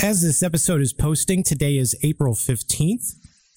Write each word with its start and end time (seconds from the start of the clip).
As 0.00 0.22
this 0.22 0.44
episode 0.44 0.80
is 0.80 0.92
posting, 0.92 1.42
today 1.42 1.76
is 1.76 1.96
April 2.04 2.32
15th, 2.32 3.16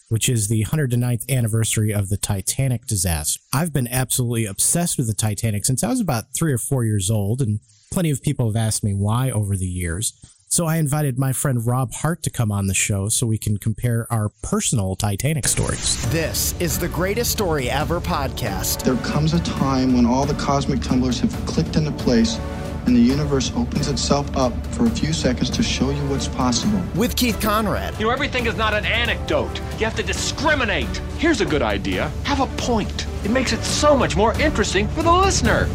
which 0.09 0.28
is 0.28 0.48
the 0.48 0.66
109th 0.66 1.29
anniversary 1.29 1.94
of 1.94 2.10
the 2.10 2.17
Titanic 2.17 2.88
disaster. 2.88 3.39
I've 3.54 3.71
been 3.71 3.88
absolutely 3.88 4.47
obsessed 4.47 4.97
with 4.97 5.05
the 5.05 5.13
Titanic 5.13 5.65
since 5.65 5.83
I 5.83 5.89
was 5.89 6.01
about 6.01 6.33
three 6.35 6.51
or 6.51 6.57
four 6.57 6.83
years 6.83 7.12
old, 7.12 7.43
and 7.43 7.59
plenty 7.91 8.09
of 8.09 8.23
people 8.23 8.47
have 8.47 8.55
asked 8.55 8.83
me 8.83 8.96
why 8.96 9.29
over 9.29 9.55
the 9.55 9.67
years. 9.67 10.13
So 10.47 10.65
I 10.65 10.78
invited 10.78 11.19
my 11.19 11.31
friend 11.31 11.63
Rob 11.63 11.94
Hart 11.94 12.24
to 12.24 12.31
come 12.31 12.51
on 12.51 12.65
the 12.65 12.73
show 12.73 13.08
so 13.08 13.28
we 13.28 13.37
can 13.37 13.60
compare 13.60 14.08
our 14.12 14.31
personal 14.42 14.96
Titanic 14.96 15.47
stories. 15.47 16.12
This 16.12 16.59
is 16.59 16.80
the 16.80 16.89
Greatest 16.89 17.31
Story 17.31 17.70
Ever 17.70 18.02
podcast. 18.02 18.81
There 18.81 18.98
comes 19.03 19.35
a 19.35 19.39
time 19.41 19.94
when 19.94 20.08
all 20.08 20.26
the 20.26 20.34
cosmic 20.34 20.81
tumblers 20.81 21.20
have 21.20 21.34
clicked 21.45 21.76
into 21.76 21.91
place 21.91 22.39
and 22.86 22.95
the 22.95 23.02
universe 23.02 23.52
opens 23.55 23.88
itself 23.88 24.36
up 24.36 24.54
for 24.68 24.86
a 24.86 24.90
few 24.90 25.13
seconds 25.13 25.50
to 25.52 25.63
show 25.63 25.90
you 25.90 26.02
what's 26.08 26.27
possible. 26.27 26.81
With 26.95 27.16
Keith 27.16 27.39
Conrad. 27.39 27.98
You 27.99 28.05
know, 28.05 28.12
everything 28.12 28.45
is 28.45 28.55
not 28.55 28.73
an 28.73 28.85
anecdote. 28.85 29.59
You 29.77 29.85
have 29.85 29.95
to 29.95 30.03
discriminate. 30.03 30.98
Here's 31.17 31.41
a 31.41 31.45
good 31.45 31.62
idea 31.62 32.12
have 32.23 32.39
a 32.39 32.48
point. 32.58 33.08
It 33.23 33.31
makes 33.31 33.53
it 33.53 33.63
so 33.63 33.95
much 33.95 34.16
more 34.16 34.34
interesting 34.39 34.88
for 34.89 35.03
the 35.03 35.12
listener. 35.12 35.66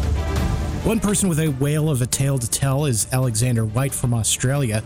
One 0.84 1.00
person 1.00 1.28
with 1.28 1.40
a 1.40 1.48
whale 1.48 1.90
of 1.90 2.00
a 2.00 2.06
tale 2.06 2.38
to 2.38 2.48
tell 2.48 2.86
is 2.86 3.08
Alexander 3.12 3.64
White 3.64 3.92
from 3.92 4.14
Australia. 4.14 4.82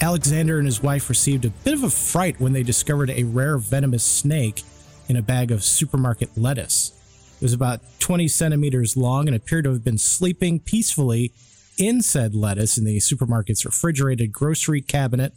Alexander 0.00 0.58
and 0.58 0.66
his 0.66 0.82
wife 0.82 1.08
received 1.08 1.44
a 1.44 1.50
bit 1.50 1.74
of 1.74 1.84
a 1.84 1.90
fright 1.90 2.40
when 2.40 2.52
they 2.52 2.62
discovered 2.62 3.10
a 3.10 3.24
rare 3.24 3.58
venomous 3.58 4.04
snake 4.04 4.62
in 5.08 5.16
a 5.16 5.22
bag 5.22 5.50
of 5.50 5.64
supermarket 5.64 6.30
lettuce. 6.36 6.92
It 7.40 7.42
was 7.42 7.52
about 7.52 7.80
20 7.98 8.28
centimeters 8.28 8.96
long 8.96 9.26
and 9.26 9.34
appeared 9.36 9.64
to 9.64 9.70
have 9.70 9.84
been 9.84 9.98
sleeping 9.98 10.60
peacefully 10.60 11.32
in 11.78 12.02
said 12.02 12.34
lettuce 12.34 12.78
in 12.78 12.84
the 12.84 12.98
supermarket's 12.98 13.64
refrigerated 13.64 14.32
grocery 14.32 14.80
cabinet 14.80 15.32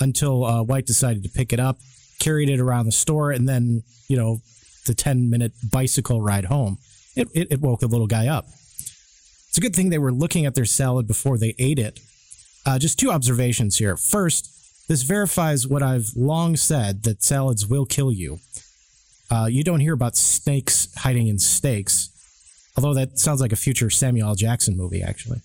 until 0.00 0.44
uh, 0.44 0.62
White 0.62 0.86
decided 0.86 1.22
to 1.22 1.28
pick 1.28 1.52
it 1.52 1.60
up, 1.60 1.78
carried 2.18 2.48
it 2.48 2.60
around 2.60 2.86
the 2.86 2.92
store, 2.92 3.30
and 3.30 3.48
then, 3.48 3.82
you 4.08 4.16
know, 4.16 4.38
the 4.86 4.94
10 4.94 5.30
minute 5.30 5.52
bicycle 5.70 6.20
ride 6.20 6.46
home. 6.46 6.78
It, 7.16 7.28
it, 7.34 7.48
it, 7.52 7.60
woke 7.60 7.80
the 7.80 7.86
little 7.86 8.08
guy 8.08 8.26
up. 8.26 8.46
It's 9.48 9.58
a 9.58 9.60
good 9.60 9.76
thing 9.76 9.90
they 9.90 9.98
were 9.98 10.12
looking 10.12 10.46
at 10.46 10.56
their 10.56 10.64
salad 10.64 11.06
before 11.06 11.38
they 11.38 11.54
ate 11.58 11.78
it. 11.78 12.00
Uh, 12.66 12.78
just 12.78 12.98
two 12.98 13.10
observations 13.10 13.78
here. 13.78 13.96
First, 13.96 14.50
this 14.88 15.02
verifies 15.02 15.66
what 15.66 15.82
I've 15.82 16.08
long 16.16 16.56
said 16.56 17.04
that 17.04 17.22
salads 17.22 17.66
will 17.66 17.86
kill 17.86 18.10
you. 18.10 18.38
Uh, 19.30 19.46
you 19.46 19.62
don't 19.62 19.80
hear 19.80 19.94
about 19.94 20.16
snakes 20.16 20.88
hiding 20.98 21.28
in 21.28 21.38
steaks, 21.38 22.10
although 22.76 22.94
that 22.94 23.18
sounds 23.18 23.40
like 23.40 23.52
a 23.52 23.56
future 23.56 23.90
Samuel 23.90 24.30
L. 24.30 24.34
Jackson 24.34 24.76
movie, 24.76 25.02
actually. 25.02 25.40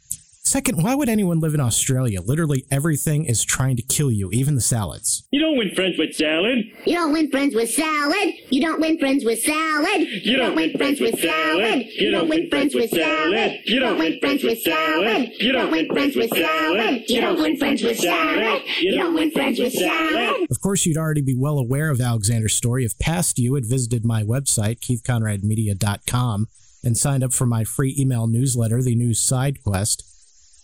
Second, 0.50 0.82
why 0.82 0.96
would 0.96 1.10
anyone 1.10 1.40
live 1.40 1.54
in 1.54 1.60
Australia? 1.60 2.22
Literally 2.22 2.66
everything 2.72 3.26
is 3.26 3.44
trying 3.44 3.76
to 3.76 3.84
kill 3.84 4.10
you, 4.10 4.32
even 4.32 4.56
the 4.56 4.62
salads. 4.62 5.28
You 5.30 5.42
don't 5.42 5.60
win 5.60 5.76
friends 5.76 6.00
with 6.00 6.16
salad. 6.16 6.66
You 6.86 6.96
don't 6.96 7.12
win 7.12 7.30
friends 7.30 7.54
with 7.54 7.70
salad. 7.70 8.34
You 8.50 8.60
don't 8.60 8.80
win 8.80 8.98
friends 9.00 9.24
with 9.24 9.40
salad. 9.46 10.08
You 10.26 10.38
don't 10.38 10.56
win 10.56 10.76
friends 10.76 11.00
with 11.00 11.20
salad. 11.20 11.86
You 11.94 12.10
don't 12.10 12.30
win 12.30 12.50
friends 12.50 12.74
with 12.74 12.90
salad. 12.90 13.60
You 13.68 13.80
don't 13.80 14.00
win 14.00 14.20
friends 14.20 14.44
with 14.44 14.60
salad. 14.60 15.30
You 15.38 15.52
don't 15.52 15.72
win 15.72 15.88
friends 15.94 16.16
with 16.16 16.30
salad. 16.32 17.04
You 17.08 17.22
don't 17.22 17.40
win 17.40 17.58
friends 17.58 17.84
with 17.84 18.00
salad. 18.00 18.62
You 18.82 18.98
don't 18.98 19.14
win 19.14 19.30
friends 19.30 19.60
with 19.60 19.74
salad. 19.74 20.48
Of 20.50 20.62
course, 20.62 20.84
you'd 20.88 20.98
already 20.98 21.22
be 21.22 21.36
well 21.38 21.60
aware 21.60 21.92
of 21.92 22.02
Alexander's 22.02 22.56
story 22.56 22.86
if 22.86 22.98
past 22.98 23.38
you 23.38 23.54
had 23.54 23.68
visited 23.68 24.04
my 24.04 24.24
website, 24.24 24.80
keithconradmedia.com, 24.80 26.48
and 26.84 26.98
signed 26.98 27.24
up 27.24 27.34
for 27.34 27.46
my 27.46 27.64
free 27.64 27.96
email 28.00 28.26
newsletter, 28.26 28.82
The 28.82 28.96
News 28.96 29.22
Side 29.22 29.62
Quest. 29.64 30.09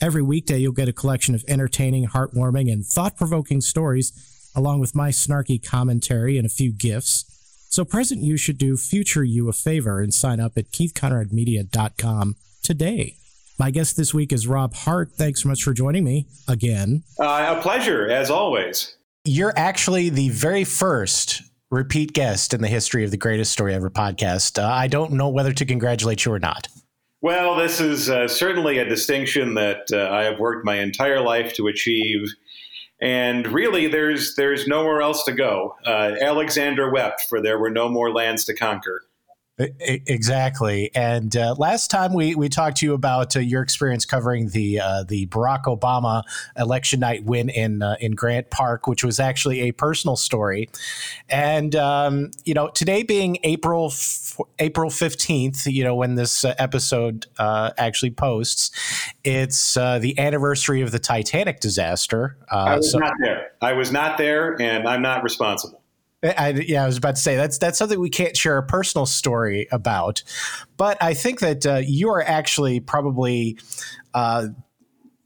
Every 0.01 0.21
weekday, 0.21 0.59
you'll 0.59 0.73
get 0.73 0.89
a 0.89 0.93
collection 0.93 1.35
of 1.35 1.43
entertaining, 1.47 2.07
heartwarming, 2.07 2.71
and 2.71 2.85
thought 2.85 3.15
provoking 3.15 3.61
stories, 3.61 4.11
along 4.55 4.79
with 4.79 4.95
my 4.95 5.09
snarky 5.09 5.63
commentary 5.63 6.37
and 6.37 6.45
a 6.45 6.49
few 6.49 6.73
gifts. 6.73 7.25
So, 7.69 7.85
present 7.85 8.21
you 8.21 8.37
should 8.37 8.57
do 8.57 8.77
future 8.77 9.23
you 9.23 9.49
a 9.49 9.53
favor 9.53 10.01
and 10.01 10.13
sign 10.13 10.39
up 10.39 10.57
at 10.57 10.71
keithconradmedia.com 10.71 12.35
today. 12.61 13.15
My 13.57 13.71
guest 13.71 13.95
this 13.95 14.13
week 14.13 14.33
is 14.33 14.47
Rob 14.47 14.73
Hart. 14.73 15.13
Thanks 15.13 15.43
so 15.43 15.49
much 15.49 15.63
for 15.63 15.73
joining 15.73 16.03
me 16.03 16.27
again. 16.47 17.03
Uh, 17.19 17.55
a 17.57 17.61
pleasure, 17.61 18.09
as 18.09 18.29
always. 18.29 18.95
You're 19.23 19.53
actually 19.55 20.09
the 20.09 20.29
very 20.29 20.65
first 20.65 21.41
repeat 21.71 22.13
guest 22.13 22.53
in 22.53 22.61
the 22.61 22.67
history 22.67 23.05
of 23.05 23.11
the 23.11 23.17
Greatest 23.17 23.51
Story 23.51 23.73
Ever 23.73 23.89
podcast. 23.89 24.61
Uh, 24.61 24.67
I 24.67 24.87
don't 24.87 25.13
know 25.13 25.29
whether 25.29 25.53
to 25.53 25.65
congratulate 25.65 26.25
you 26.25 26.33
or 26.33 26.39
not. 26.39 26.67
Well, 27.25 27.55
this 27.55 27.81
is 27.81 28.07
uh, 28.07 28.27
certainly 28.27 28.77
a 28.77 28.87
distinction 28.87 29.55
that 29.55 29.87
uh, 29.91 30.11
I 30.11 30.25
have 30.25 30.37
worked 30.37 30.63
my 30.63 30.75
entire 30.75 31.21
life 31.21 31.55
to 31.55 31.65
achieve, 31.65 32.27
and 33.01 33.47
really, 33.47 33.87
there's 33.87 34.35
there's 34.35 34.67
nowhere 34.67 35.01
else 35.01 35.23
to 35.23 35.31
go. 35.31 35.73
Uh, 35.83 36.11
Alexander 36.21 36.91
wept, 36.91 37.23
for 37.27 37.41
there 37.41 37.57
were 37.57 37.71
no 37.71 37.89
more 37.89 38.11
lands 38.13 38.45
to 38.45 38.53
conquer. 38.53 39.01
Exactly. 39.57 40.91
And 40.93 41.33
uh, 41.37 41.55
last 41.57 41.89
time 41.89 42.13
we, 42.13 42.35
we 42.35 42.49
talked 42.49 42.77
to 42.77 42.85
you 42.85 42.93
about 42.93 43.37
uh, 43.37 43.39
your 43.39 43.61
experience 43.61 44.05
covering 44.05 44.49
the 44.49 44.81
uh, 44.81 45.03
the 45.03 45.27
Barack 45.27 45.63
Obama 45.63 46.23
election 46.57 46.99
night 46.99 47.23
win 47.23 47.47
in 47.47 47.81
uh, 47.81 47.95
in 48.01 48.15
Grant 48.15 48.49
Park, 48.49 48.85
which 48.85 49.01
was 49.01 49.17
actually 49.17 49.61
a 49.61 49.71
personal 49.71 50.17
story. 50.17 50.69
And 51.29 51.73
um, 51.73 52.31
you 52.43 52.53
know, 52.53 52.67
today 52.67 53.03
being 53.03 53.37
April 53.43 53.91
f- 53.93 54.37
April 54.59 54.89
fifteenth, 54.89 55.65
you 55.65 55.85
know, 55.85 55.95
when 55.95 56.15
this 56.15 56.43
uh, 56.43 56.53
episode 56.57 57.25
uh, 57.37 57.71
actually 57.77 58.11
posts, 58.11 58.71
it's 59.23 59.75
the 59.75 60.15
anniversary 60.17 60.81
of 60.81 60.91
the 60.91 60.99
Titanic 60.99 61.61
disaster. 61.61 62.35
I 62.51 62.75
was 62.75 62.91
so- 62.91 62.99
not 62.99 63.13
there. 63.23 63.51
I 63.61 63.71
was 63.71 63.89
not 63.89 64.17
there, 64.17 64.61
and 64.61 64.85
I'm 64.85 65.01
not 65.01 65.23
responsible. 65.23 65.81
I, 66.25 66.49
yeah, 66.49 66.83
I 66.83 66.85
was 66.85 66.97
about 66.97 67.15
to 67.15 67.21
say 67.21 67.35
that's 67.35 67.57
that's 67.57 67.77
something 67.77 67.99
we 67.99 68.09
can't 68.09 68.35
share 68.35 68.57
a 68.57 68.63
personal 68.63 69.05
story 69.05 69.67
about, 69.71 70.23
but 70.77 71.01
I 71.01 71.13
think 71.13 71.39
that 71.39 71.65
uh, 71.65 71.81
you 71.85 72.09
are 72.09 72.21
actually 72.21 72.79
probably. 72.79 73.57
Uh, 74.13 74.47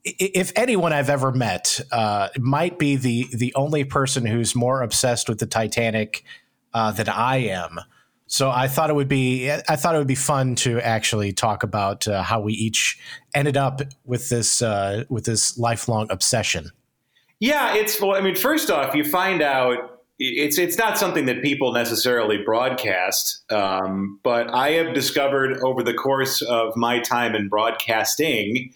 if 0.02 0.50
anyone 0.56 0.94
I've 0.94 1.10
ever 1.10 1.30
met 1.30 1.78
uh, 1.92 2.30
might 2.38 2.78
be 2.78 2.96
the 2.96 3.28
the 3.34 3.54
only 3.54 3.84
person 3.84 4.24
who's 4.24 4.56
more 4.56 4.80
obsessed 4.82 5.28
with 5.28 5.38
the 5.38 5.46
Titanic 5.46 6.24
uh, 6.72 6.92
than 6.92 7.08
I 7.08 7.36
am. 7.36 7.80
So 8.26 8.48
I 8.48 8.68
thought 8.68 8.90
it 8.90 8.94
would 8.94 9.08
be 9.08 9.50
I 9.50 9.76
thought 9.76 9.96
it 9.96 9.98
would 9.98 10.06
be 10.06 10.14
fun 10.14 10.54
to 10.56 10.80
actually 10.80 11.32
talk 11.32 11.64
about 11.64 12.06
uh, 12.06 12.22
how 12.22 12.40
we 12.40 12.52
each 12.52 12.98
ended 13.34 13.56
up 13.56 13.82
with 14.04 14.28
this 14.28 14.62
uh, 14.62 15.04
with 15.08 15.24
this 15.24 15.58
lifelong 15.58 16.06
obsession. 16.10 16.70
Yeah, 17.40 17.74
it's 17.74 18.00
well. 18.00 18.14
I 18.14 18.20
mean, 18.20 18.36
first 18.36 18.70
off, 18.70 18.94
you 18.94 19.02
find 19.02 19.42
out 19.42 19.99
it's 20.20 20.58
it's 20.58 20.76
not 20.76 20.98
something 20.98 21.24
that 21.26 21.42
people 21.42 21.72
necessarily 21.72 22.38
broadcast, 22.44 23.42
um, 23.50 24.20
but 24.22 24.52
I 24.52 24.72
have 24.72 24.94
discovered 24.94 25.58
over 25.62 25.82
the 25.82 25.94
course 25.94 26.42
of 26.42 26.76
my 26.76 27.00
time 27.00 27.34
in 27.34 27.48
broadcasting 27.48 28.74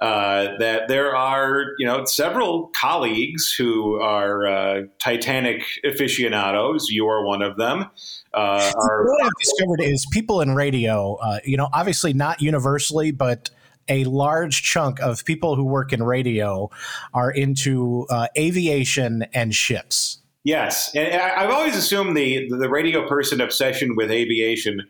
uh, 0.00 0.48
that 0.58 0.88
there 0.88 1.16
are 1.16 1.64
you 1.78 1.86
know 1.86 2.04
several 2.04 2.70
colleagues 2.78 3.54
who 3.54 3.94
are 4.02 4.46
uh, 4.46 4.82
Titanic 4.98 5.62
aficionados. 5.82 6.90
You 6.90 7.08
are 7.08 7.24
one 7.24 7.40
of 7.40 7.56
them. 7.56 7.88
Uh, 8.34 8.72
are, 8.76 9.06
what 9.06 9.24
I've 9.24 9.30
discovered 9.40 9.80
is 9.80 10.06
people 10.12 10.42
in 10.42 10.54
radio, 10.54 11.14
uh, 11.22 11.38
you 11.42 11.56
know, 11.56 11.70
obviously 11.72 12.12
not 12.12 12.42
universally, 12.42 13.12
but 13.12 13.48
a 13.88 14.04
large 14.04 14.62
chunk 14.62 15.00
of 15.00 15.24
people 15.24 15.56
who 15.56 15.64
work 15.64 15.92
in 15.92 16.02
radio 16.02 16.70
are 17.14 17.30
into 17.30 18.06
uh, 18.10 18.28
aviation 18.36 19.24
and 19.32 19.54
ships. 19.54 20.21
Yes, 20.44 20.90
and 20.96 21.14
I've 21.14 21.50
always 21.50 21.76
assumed 21.76 22.16
the 22.16 22.48
the 22.50 22.68
radio 22.68 23.06
person 23.06 23.40
obsession 23.40 23.94
with 23.94 24.10
aviation 24.10 24.82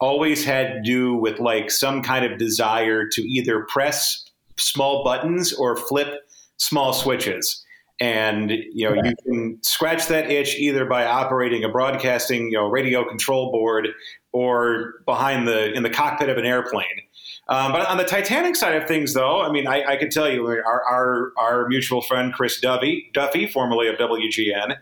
always 0.00 0.44
had 0.44 0.72
to 0.72 0.80
do 0.82 1.14
with 1.14 1.40
like 1.40 1.70
some 1.70 2.02
kind 2.02 2.24
of 2.24 2.38
desire 2.38 3.06
to 3.08 3.22
either 3.22 3.66
press 3.68 4.24
small 4.56 5.04
buttons 5.04 5.52
or 5.52 5.76
flip 5.76 6.28
small 6.56 6.92
switches. 6.92 7.62
And 8.00 8.50
you 8.50 8.88
know, 8.88 8.94
you 9.02 9.14
can 9.24 9.62
scratch 9.62 10.08
that 10.08 10.30
itch 10.30 10.56
either 10.56 10.84
by 10.84 11.06
operating 11.06 11.64
a 11.64 11.68
broadcasting, 11.68 12.50
you 12.50 12.58
know, 12.58 12.66
radio 12.66 13.04
control 13.04 13.52
board 13.52 13.88
or 14.32 14.94
behind 15.06 15.46
the 15.46 15.72
in 15.72 15.82
the 15.82 15.90
cockpit 15.90 16.28
of 16.28 16.38
an 16.38 16.44
airplane. 16.44 17.03
Um, 17.46 17.72
but 17.72 17.86
on 17.86 17.98
the 17.98 18.04
Titanic 18.04 18.56
side 18.56 18.74
of 18.74 18.88
things, 18.88 19.12
though, 19.12 19.42
I 19.42 19.50
mean, 19.52 19.66
I, 19.66 19.84
I 19.84 19.96
could 19.96 20.10
tell 20.10 20.30
you 20.30 20.46
our, 20.46 20.82
our, 20.84 21.32
our 21.36 21.68
mutual 21.68 22.00
friend 22.00 22.32
Chris 22.32 22.58
Duffy, 22.58 23.10
Duffy, 23.12 23.46
formerly 23.46 23.88
of 23.88 23.96
WGN, 23.96 24.78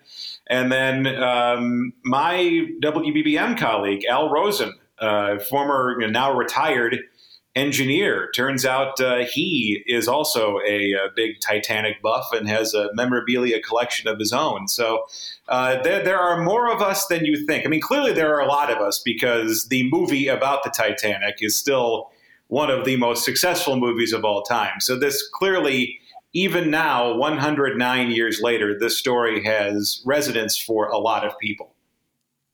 and 0.46 0.70
then 0.70 1.06
um, 1.22 1.92
my 2.04 2.68
WBBM 2.80 3.58
colleague 3.58 4.04
Al 4.08 4.30
Rosen, 4.30 4.74
uh, 4.98 5.38
former 5.38 5.96
you 5.98 6.06
know, 6.06 6.12
now 6.12 6.32
retired 6.32 6.98
engineer. 7.54 8.30
Turns 8.34 8.64
out 8.64 8.98
uh, 9.00 9.24
he 9.30 9.82
is 9.86 10.08
also 10.08 10.58
a, 10.66 10.92
a, 10.92 11.08
big 11.14 11.38
Titanic 11.40 12.00
buff 12.00 12.32
and 12.32 12.48
has 12.48 12.72
a 12.72 12.88
memorabilia 12.94 13.60
collection 13.60 14.08
of 14.08 14.18
his 14.18 14.32
own. 14.32 14.68
So 14.68 15.04
uh, 15.48 15.82
there, 15.82 16.02
there 16.02 16.18
are 16.18 16.42
more 16.42 16.72
of 16.72 16.80
us 16.80 17.06
than 17.06 17.26
you 17.26 17.44
think. 17.44 17.66
I 17.66 17.68
mean, 17.68 17.82
clearly 17.82 18.12
there 18.12 18.34
are 18.34 18.40
a 18.40 18.46
lot 18.46 18.70
of 18.70 18.78
us 18.78 19.02
because 19.04 19.68
the 19.68 19.88
movie 19.90 20.28
about 20.28 20.62
the 20.62 20.70
Titanic 20.70 21.36
is 21.40 21.54
still 21.54 22.10
one 22.52 22.70
of 22.70 22.84
the 22.84 22.96
most 22.96 23.24
successful 23.24 23.76
movies 23.76 24.12
of 24.12 24.26
all 24.26 24.42
time. 24.42 24.78
So 24.78 24.94
this 24.94 25.26
clearly 25.26 25.98
even 26.34 26.70
now, 26.70 27.14
109 27.16 28.10
years 28.10 28.40
later, 28.42 28.78
this 28.78 28.98
story 28.98 29.42
has 29.42 30.02
resonance 30.04 30.58
for 30.58 30.88
a 30.88 30.98
lot 30.98 31.26
of 31.26 31.38
people. 31.38 31.74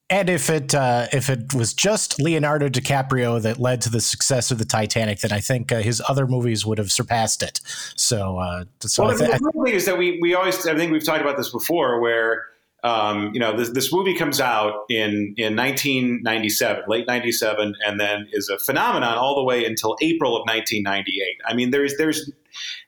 And 0.09 0.31
if 0.31 0.51
it 0.51 0.73
uh, 0.73 1.09
if 1.13 1.29
it 1.29 1.53
was 1.53 1.75
just 1.75 2.21
Leonardo 2.21 2.69
DiCaprio 2.69 3.43
that 3.43 3.59
led 3.59 3.83
to 3.83 3.91
the 3.91 4.01
success 4.01 4.53
of 4.53 4.59
the 4.59 4.65
Titanic, 4.65 5.19
then 5.19 5.33
I 5.33 5.41
think 5.41 5.73
uh, 5.73 5.81
his 5.81 6.01
other 6.09 6.29
movies 6.29 6.65
would 6.65 6.79
have 6.79 6.93
surpassed 6.93 7.43
it. 7.43 7.61
So, 7.97 8.39
uh, 8.39 8.65
so 8.81 9.03
well, 9.03 9.15
I 9.15 9.17
th- 9.17 9.31
the 9.33 9.63
thing 9.65 9.75
is 9.75 9.85
that 9.85 9.99
we 9.99 10.19
we 10.23 10.35
always 10.35 10.65
I 10.67 10.77
think 10.77 10.93
we've 10.93 11.05
talked 11.05 11.21
about 11.21 11.37
this 11.37 11.51
before, 11.51 12.01
where 12.01 12.47
um, 12.85 13.33
you 13.35 13.41
know 13.41 13.57
this, 13.57 13.71
this 13.71 13.93
movie 13.93 14.15
comes 14.15 14.41
out 14.41 14.85
in 14.89 15.35
in 15.37 15.57
1997, 15.57 16.85
late 16.87 17.07
97, 17.07 17.75
and 17.85 18.01
then 18.01 18.29
is 18.33 18.49
a 18.49 18.59
phenomenon 18.59 19.19
all 19.19 19.35
the 19.35 19.43
way 19.43 19.65
until 19.65 19.97
April 20.01 20.37
of 20.37 20.41
1998. 20.47 21.41
I 21.47 21.55
mean, 21.55 21.71
there's 21.71 21.97
there's 21.97 22.31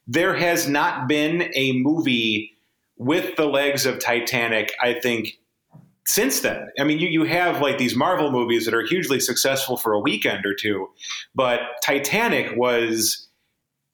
there 0.07 0.35
has 0.35 0.69
not 0.69 1.09
been 1.09 1.51
a 1.55 1.73
movie 1.73 2.57
with 2.99 3.37
the 3.37 3.47
legs 3.47 3.87
of 3.87 3.99
Titanic. 3.99 4.73
I 4.81 4.95
think 4.95 5.39
since 6.07 6.41
then. 6.41 6.69
I 6.79 6.85
mean, 6.85 6.99
you, 6.99 7.09
you 7.09 7.25
have 7.25 7.61
like 7.61 7.79
these 7.79 7.95
Marvel 7.95 8.33
movies 8.33 8.65
that 8.65 8.75
are 8.75 8.85
hugely 8.85 9.21
successful 9.21 9.77
for 9.77 9.93
a 9.93 10.01
weekend 10.01 10.45
or 10.45 10.55
two, 10.55 10.89
but 11.35 11.61
Titanic 11.85 12.57
was 12.57 13.29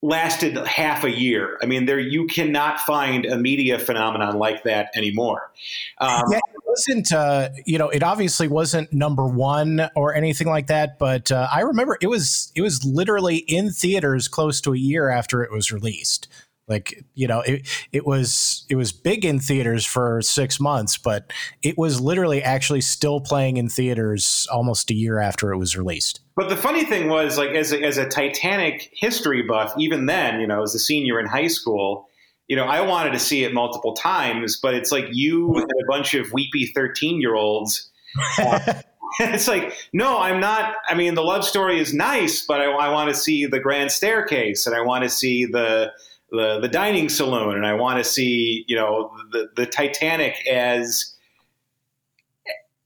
lasted 0.01 0.55
half 0.57 1.03
a 1.03 1.11
year. 1.11 1.57
I 1.61 1.65
mean, 1.65 1.85
there 1.85 1.99
you 1.99 2.27
cannot 2.27 2.79
find 2.81 3.25
a 3.25 3.37
media 3.37 3.79
phenomenon 3.79 4.37
like 4.37 4.63
that 4.63 4.89
anymore. 4.95 5.51
Um, 5.97 6.23
yeah, 6.31 6.37
it 6.37 6.63
wasn't. 6.65 7.11
Uh, 7.11 7.49
you 7.65 7.77
know, 7.77 7.89
it 7.89 8.03
obviously 8.03 8.47
wasn't 8.47 8.91
number 8.93 9.25
one 9.25 9.89
or 9.95 10.13
anything 10.13 10.47
like 10.47 10.67
that. 10.67 10.99
But 10.99 11.31
uh, 11.31 11.47
I 11.51 11.61
remember 11.61 11.97
it 12.01 12.07
was. 12.07 12.51
It 12.55 12.61
was 12.61 12.83
literally 12.85 13.37
in 13.37 13.71
theaters 13.71 14.27
close 14.27 14.61
to 14.61 14.73
a 14.73 14.77
year 14.77 15.09
after 15.09 15.43
it 15.43 15.51
was 15.51 15.71
released. 15.71 16.27
Like 16.67 17.05
you 17.15 17.27
know, 17.27 17.41
it 17.41 17.65
it 17.93 18.05
was 18.05 18.65
it 18.69 18.75
was 18.75 18.91
big 18.91 19.23
in 19.23 19.39
theaters 19.39 19.85
for 19.85 20.21
six 20.21 20.59
months, 20.59 20.97
but 20.97 21.31
it 21.63 21.77
was 21.77 22.01
literally 22.01 22.43
actually 22.43 22.81
still 22.81 23.21
playing 23.21 23.55
in 23.55 23.69
theaters 23.69 24.47
almost 24.51 24.91
a 24.91 24.93
year 24.93 25.19
after 25.19 25.53
it 25.53 25.57
was 25.57 25.77
released. 25.77 26.19
But 26.35 26.49
the 26.49 26.57
funny 26.57 26.83
thing 26.83 27.07
was, 27.07 27.37
like 27.37 27.51
as 27.51 27.71
a, 27.71 27.81
as 27.81 27.97
a 27.97 28.07
Titanic 28.07 28.91
history 28.93 29.43
buff, 29.43 29.73
even 29.77 30.07
then, 30.07 30.41
you 30.41 30.47
know, 30.47 30.61
as 30.61 30.75
a 30.75 30.79
senior 30.79 31.19
in 31.21 31.25
high 31.25 31.47
school, 31.47 32.09
you 32.47 32.57
know, 32.57 32.65
I 32.65 32.81
wanted 32.81 33.13
to 33.13 33.19
see 33.19 33.45
it 33.45 33.53
multiple 33.53 33.93
times, 33.93 34.59
but 34.61 34.73
it's 34.73 34.91
like 34.91 35.05
you 35.11 35.55
and 35.55 35.63
a 35.63 35.87
bunch 35.87 36.15
of 36.15 36.33
weepy 36.33 36.65
thirteen 36.65 37.21
year 37.21 37.35
olds. 37.35 37.89
Uh, 38.37 38.81
it's 39.21 39.47
like, 39.47 39.73
no, 39.93 40.19
I'm 40.19 40.41
not. 40.41 40.75
I 40.85 40.95
mean, 40.95 41.13
the 41.13 41.23
love 41.23 41.45
story 41.45 41.79
is 41.79 41.93
nice, 41.93 42.45
but 42.45 42.59
I, 42.59 42.65
I 42.65 42.89
want 42.89 43.09
to 43.09 43.15
see 43.15 43.45
the 43.45 43.59
grand 43.59 43.91
staircase 43.91 44.67
and 44.67 44.75
I 44.75 44.81
want 44.81 45.05
to 45.05 45.09
see 45.09 45.45
the 45.45 45.93
the 46.31 46.59
the 46.59 46.67
dining 46.67 47.09
saloon, 47.09 47.55
and 47.55 47.65
I 47.65 47.73
want 47.73 47.97
to 47.99 48.03
see 48.03 48.65
you 48.67 48.75
know 48.75 49.11
the 49.31 49.49
the 49.55 49.65
Titanic 49.65 50.35
as 50.47 51.13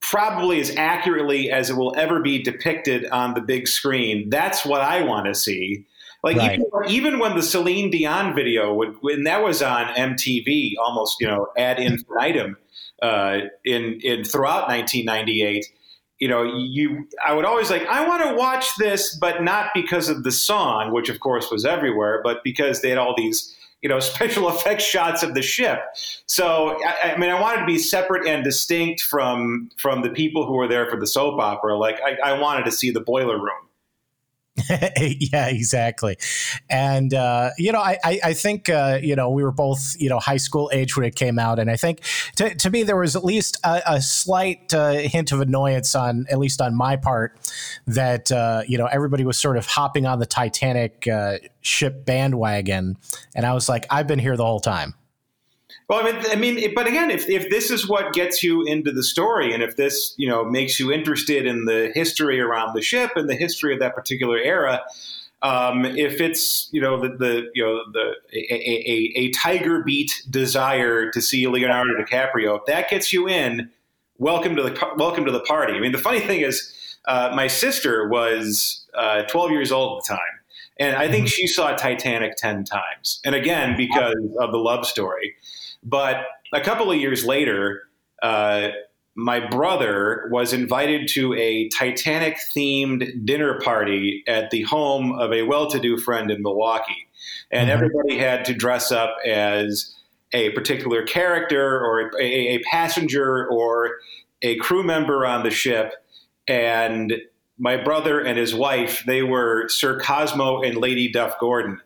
probably 0.01 0.59
as 0.59 0.75
accurately 0.75 1.51
as 1.51 1.69
it 1.69 1.77
will 1.77 1.95
ever 1.95 2.19
be 2.19 2.41
depicted 2.41 3.05
on 3.09 3.33
the 3.33 3.41
big 3.41 3.67
screen. 3.67 4.29
That's 4.29 4.65
what 4.65 4.81
I 4.81 5.03
want 5.03 5.27
to 5.27 5.35
see. 5.35 5.85
Like 6.23 6.37
right. 6.37 6.59
even, 6.59 6.91
even, 6.91 7.19
when 7.19 7.35
the 7.35 7.41
Celine 7.41 7.89
Dion 7.89 8.35
video, 8.35 8.73
would, 8.75 8.95
when 9.01 9.23
that 9.23 9.41
was 9.41 9.63
on 9.63 9.85
MTV, 9.95 10.73
almost 10.79 11.17
you 11.19 11.27
know 11.27 11.47
ad 11.57 11.79
infinitum, 11.79 12.57
uh, 13.01 13.39
in 13.65 13.99
in 14.03 14.23
throughout 14.23 14.67
1998 14.67 15.65
you 16.21 16.27
know, 16.27 16.43
you 16.43 17.07
I 17.25 17.33
would 17.33 17.45
always 17.45 17.71
like 17.71 17.85
I 17.87 18.07
want 18.07 18.23
to 18.23 18.35
watch 18.35 18.67
this, 18.77 19.15
but 19.15 19.43
not 19.43 19.71
because 19.73 20.07
of 20.07 20.23
the 20.23 20.31
song, 20.31 20.93
which 20.93 21.09
of 21.09 21.19
course 21.19 21.49
was 21.49 21.65
everywhere, 21.65 22.21
but 22.23 22.43
because 22.43 22.81
they 22.81 22.89
had 22.89 22.99
all 22.99 23.15
these 23.17 23.53
you 23.81 23.89
know 23.89 23.99
special 24.13 24.47
effects 24.47 24.83
shots 24.83 25.23
of 25.23 25.33
the 25.33 25.41
ship. 25.41 25.79
So 26.27 26.79
I, 26.85 27.13
I 27.13 27.17
mean, 27.17 27.31
I 27.31 27.41
wanted 27.41 27.61
to 27.61 27.65
be 27.65 27.79
separate 27.79 28.27
and 28.27 28.43
distinct 28.43 29.01
from 29.01 29.71
from 29.77 30.03
the 30.03 30.11
people 30.11 30.45
who 30.45 30.53
were 30.53 30.67
there 30.67 30.87
for 30.91 30.99
the 30.99 31.07
soap 31.07 31.39
opera. 31.39 31.75
Like 31.75 31.99
I, 32.05 32.33
I 32.33 32.39
wanted 32.39 32.65
to 32.65 32.71
see 32.71 32.91
the 32.91 33.01
boiler 33.01 33.37
room. 33.37 33.67
yeah, 34.97 35.47
exactly. 35.47 36.17
And, 36.69 37.13
uh, 37.13 37.51
you 37.57 37.71
know, 37.71 37.79
I, 37.79 37.97
I, 38.03 38.33
think, 38.33 38.69
uh, 38.69 38.99
you 39.01 39.15
know, 39.15 39.29
we 39.29 39.43
were 39.43 39.51
both, 39.51 39.95
you 39.99 40.09
know, 40.09 40.19
high 40.19 40.37
school 40.37 40.69
age 40.73 40.95
when 40.95 41.05
it 41.05 41.15
came 41.15 41.39
out. 41.39 41.59
And 41.59 41.69
I 41.69 41.75
think 41.75 42.01
to, 42.37 42.53
to 42.55 42.69
me, 42.69 42.83
there 42.83 42.97
was 42.97 43.15
at 43.15 43.23
least 43.23 43.57
a, 43.63 43.81
a 43.85 44.01
slight 44.01 44.73
uh, 44.73 44.91
hint 44.93 45.31
of 45.31 45.41
annoyance 45.41 45.95
on, 45.95 46.25
at 46.29 46.39
least 46.39 46.61
on 46.61 46.75
my 46.75 46.95
part, 46.95 47.37
that, 47.87 48.31
uh, 48.31 48.63
you 48.67 48.77
know, 48.77 48.87
everybody 48.87 49.25
was 49.25 49.39
sort 49.39 49.57
of 49.57 49.65
hopping 49.65 50.05
on 50.05 50.19
the 50.19 50.25
Titanic 50.25 51.07
uh, 51.07 51.37
ship 51.61 52.05
bandwagon. 52.05 52.97
And 53.35 53.45
I 53.45 53.53
was 53.53 53.69
like, 53.69 53.85
I've 53.89 54.07
been 54.07 54.19
here 54.19 54.37
the 54.37 54.45
whole 54.45 54.59
time. 54.59 54.95
Well, 55.91 56.07
I 56.07 56.09
mean, 56.13 56.25
I 56.31 56.35
mean, 56.37 56.73
but 56.73 56.87
again, 56.87 57.11
if, 57.11 57.29
if 57.29 57.49
this 57.49 57.69
is 57.69 57.85
what 57.85 58.13
gets 58.13 58.41
you 58.41 58.63
into 58.63 58.93
the 58.93 59.03
story, 59.03 59.53
and 59.53 59.61
if 59.61 59.75
this 59.75 60.13
you 60.15 60.25
know 60.25 60.45
makes 60.45 60.79
you 60.79 60.89
interested 60.89 61.45
in 61.45 61.65
the 61.65 61.91
history 61.93 62.39
around 62.39 62.75
the 62.75 62.81
ship 62.81 63.11
and 63.17 63.29
the 63.29 63.35
history 63.35 63.73
of 63.73 63.81
that 63.81 63.93
particular 63.93 64.37
era, 64.37 64.83
um, 65.41 65.83
if 65.83 66.21
it's 66.21 66.69
you 66.71 66.79
know 66.79 66.97
the, 66.97 67.09
the 67.09 67.51
you 67.53 67.65
know 67.65 67.81
the 67.91 68.13
a, 68.31 68.53
a, 68.53 69.13
a, 69.17 69.31
tiger 69.31 69.83
beat 69.83 70.23
desire 70.29 71.11
to 71.11 71.21
see 71.21 71.45
Leonardo 71.47 71.91
DiCaprio, 72.01 72.59
if 72.59 72.65
that 72.67 72.89
gets 72.89 73.11
you 73.11 73.27
in, 73.27 73.69
welcome 74.17 74.55
to 74.55 74.63
the 74.63 74.93
welcome 74.95 75.25
to 75.25 75.31
the 75.33 75.41
party. 75.41 75.73
I 75.73 75.81
mean, 75.81 75.91
the 75.91 75.97
funny 75.97 76.21
thing 76.21 76.39
is, 76.39 76.73
uh, 77.03 77.33
my 77.35 77.47
sister 77.47 78.07
was 78.07 78.85
uh, 78.93 79.23
12 79.23 79.51
years 79.51 79.73
old 79.73 79.97
at 79.97 80.07
the 80.07 80.13
time. 80.13 80.39
And 80.77 80.95
I 80.95 81.09
think 81.09 81.25
mm-hmm. 81.25 81.31
she 81.31 81.47
saw 81.47 81.75
Titanic 81.75 82.37
10 82.37 82.63
times. 82.63 83.19
And 83.25 83.35
again, 83.35 83.75
because 83.75 84.15
of 84.39 84.53
the 84.53 84.57
love 84.57 84.87
story. 84.87 85.35
But 85.83 86.25
a 86.53 86.61
couple 86.61 86.91
of 86.91 86.97
years 86.97 87.25
later, 87.25 87.83
uh, 88.21 88.69
my 89.15 89.45
brother 89.45 90.29
was 90.31 90.53
invited 90.53 91.07
to 91.09 91.33
a 91.33 91.69
Titanic 91.69 92.37
themed 92.55 93.25
dinner 93.25 93.59
party 93.59 94.23
at 94.27 94.51
the 94.51 94.61
home 94.63 95.11
of 95.19 95.33
a 95.33 95.43
well 95.43 95.69
to 95.69 95.79
do 95.79 95.97
friend 95.97 96.31
in 96.31 96.41
Milwaukee. 96.41 97.07
And 97.51 97.69
mm-hmm. 97.69 97.83
everybody 97.83 98.17
had 98.17 98.45
to 98.45 98.53
dress 98.53 98.91
up 98.91 99.17
as 99.25 99.93
a 100.33 100.51
particular 100.51 101.03
character 101.03 101.79
or 101.79 102.09
a, 102.19 102.55
a, 102.55 102.59
passenger 102.59 103.47
or 103.49 103.97
a 104.41 104.55
crew 104.57 104.81
member 104.81 105.25
on 105.25 105.43
the 105.43 105.51
ship. 105.51 105.93
And 106.47 107.13
my 107.57 107.75
brother 107.75 108.21
and 108.21 108.37
his 108.37 108.55
wife, 108.55 109.03
they 109.05 109.23
were 109.23 109.67
Sir 109.67 109.99
Cosmo 109.99 110.61
and 110.61 110.77
Lady 110.77 111.11
Duff 111.11 111.37
Gordon. 111.39 111.81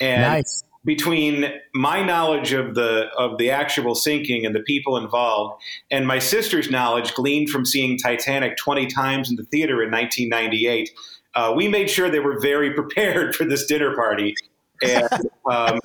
And 0.00 0.22
nice 0.22 0.65
between 0.86 1.52
my 1.74 2.02
knowledge 2.02 2.52
of 2.52 2.74
the 2.74 3.08
of 3.18 3.36
the 3.36 3.50
actual 3.50 3.94
sinking 3.94 4.46
and 4.46 4.54
the 4.54 4.60
people 4.60 4.96
involved 4.96 5.62
and 5.90 6.06
my 6.06 6.18
sister's 6.18 6.70
knowledge 6.70 7.12
gleaned 7.14 7.50
from 7.50 7.66
seeing 7.66 7.98
Titanic 7.98 8.56
20 8.56 8.86
times 8.86 9.28
in 9.28 9.36
the 9.36 9.44
theater 9.44 9.82
in 9.82 9.90
1998 9.90 10.90
uh, 11.36 11.52
we 11.54 11.68
made 11.68 11.88
sure 11.88 12.10
they 12.10 12.18
were 12.18 12.40
very 12.40 12.72
prepared 12.74 13.36
for 13.36 13.44
this 13.44 13.66
dinner 13.66 13.94
party. 13.94 14.34
And 14.82 15.08
um, 15.50 15.78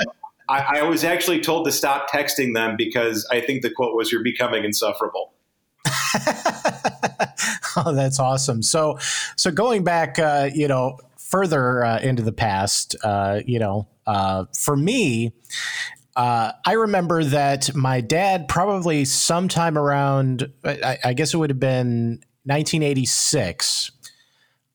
I, 0.50 0.80
I 0.80 0.84
was 0.84 1.04
actually 1.04 1.42
told 1.42 1.66
to 1.66 1.72
stop 1.72 2.10
texting 2.10 2.56
them 2.56 2.76
because 2.78 3.28
I 3.30 3.42
think 3.42 3.62
the 3.62 3.70
quote 3.70 3.96
was 3.96 4.12
you're 4.12 4.24
becoming 4.24 4.64
insufferable. 4.64 5.34
Oh 7.78 7.94
that's 7.94 8.20
awesome. 8.20 8.62
So 8.64 9.00
so 9.38 9.50
going 9.50 9.86
back 9.86 10.20
uh, 10.20 10.50
you 10.54 10.68
know 10.68 11.00
further 11.32 11.84
uh, 11.84 12.00
into 12.00 12.22
the 12.22 12.32
past 12.32 12.96
uh, 13.04 13.40
you 13.46 13.58
know 13.58 13.88
uh, 14.06 14.46
for 14.58 14.76
me, 14.76 15.34
uh, 16.16 16.52
I 16.66 16.74
remember 16.74 17.24
that 17.24 17.74
my 17.76 18.02
dad 18.02 18.48
probably 18.48 19.06
sometime 19.06 19.78
around, 19.78 20.52
I, 20.66 20.98
I 21.04 21.14
guess 21.14 21.34
it 21.34 21.38
would 21.38 21.50
have 21.50 21.60
been 21.60 22.22
1986, 22.44 23.92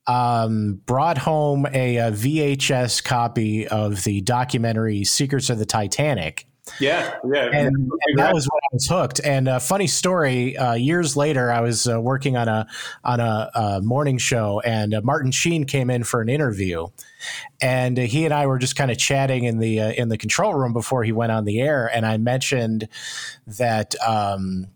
um, 0.07 0.81
brought 0.85 1.17
home 1.17 1.67
a, 1.73 1.97
a, 1.97 2.11
VHS 2.11 3.03
copy 3.03 3.67
of 3.67 4.03
the 4.05 4.21
documentary 4.21 5.03
Secrets 5.03 5.49
of 5.49 5.59
the 5.59 5.65
Titanic. 5.65 6.46
Yeah, 6.79 7.17
yeah, 7.31 7.49
and, 7.53 7.75
and 7.75 8.17
that 8.17 8.33
was 8.33 8.45
when 8.45 8.59
I 8.63 8.69
was 8.73 8.87
hooked. 8.87 9.21
And 9.23 9.47
a 9.47 9.59
funny 9.59 9.87
story: 9.87 10.57
uh, 10.57 10.73
years 10.73 11.15
later, 11.15 11.51
I 11.51 11.61
was 11.61 11.87
uh, 11.87 11.99
working 11.99 12.37
on 12.37 12.47
a 12.47 12.67
on 13.03 13.19
a, 13.19 13.49
a 13.55 13.81
morning 13.81 14.17
show, 14.17 14.61
and 14.61 14.93
uh, 14.93 15.01
Martin 15.03 15.31
Sheen 15.31 15.65
came 15.65 15.89
in 15.89 16.03
for 16.03 16.21
an 16.21 16.29
interview, 16.29 16.87
and 17.61 17.97
he 17.97 18.25
and 18.25 18.33
I 18.33 18.47
were 18.47 18.59
just 18.59 18.75
kind 18.75 18.91
of 18.91 18.97
chatting 18.97 19.45
in 19.45 19.59
the 19.59 19.81
uh, 19.81 19.91
in 19.91 20.09
the 20.09 20.17
control 20.17 20.53
room 20.53 20.73
before 20.73 21.03
he 21.03 21.11
went 21.11 21.31
on 21.31 21.45
the 21.45 21.59
air, 21.61 21.89
and 21.93 22.05
I 22.05 22.17
mentioned 22.17 22.87
that. 23.45 23.95
Um, 24.05 24.67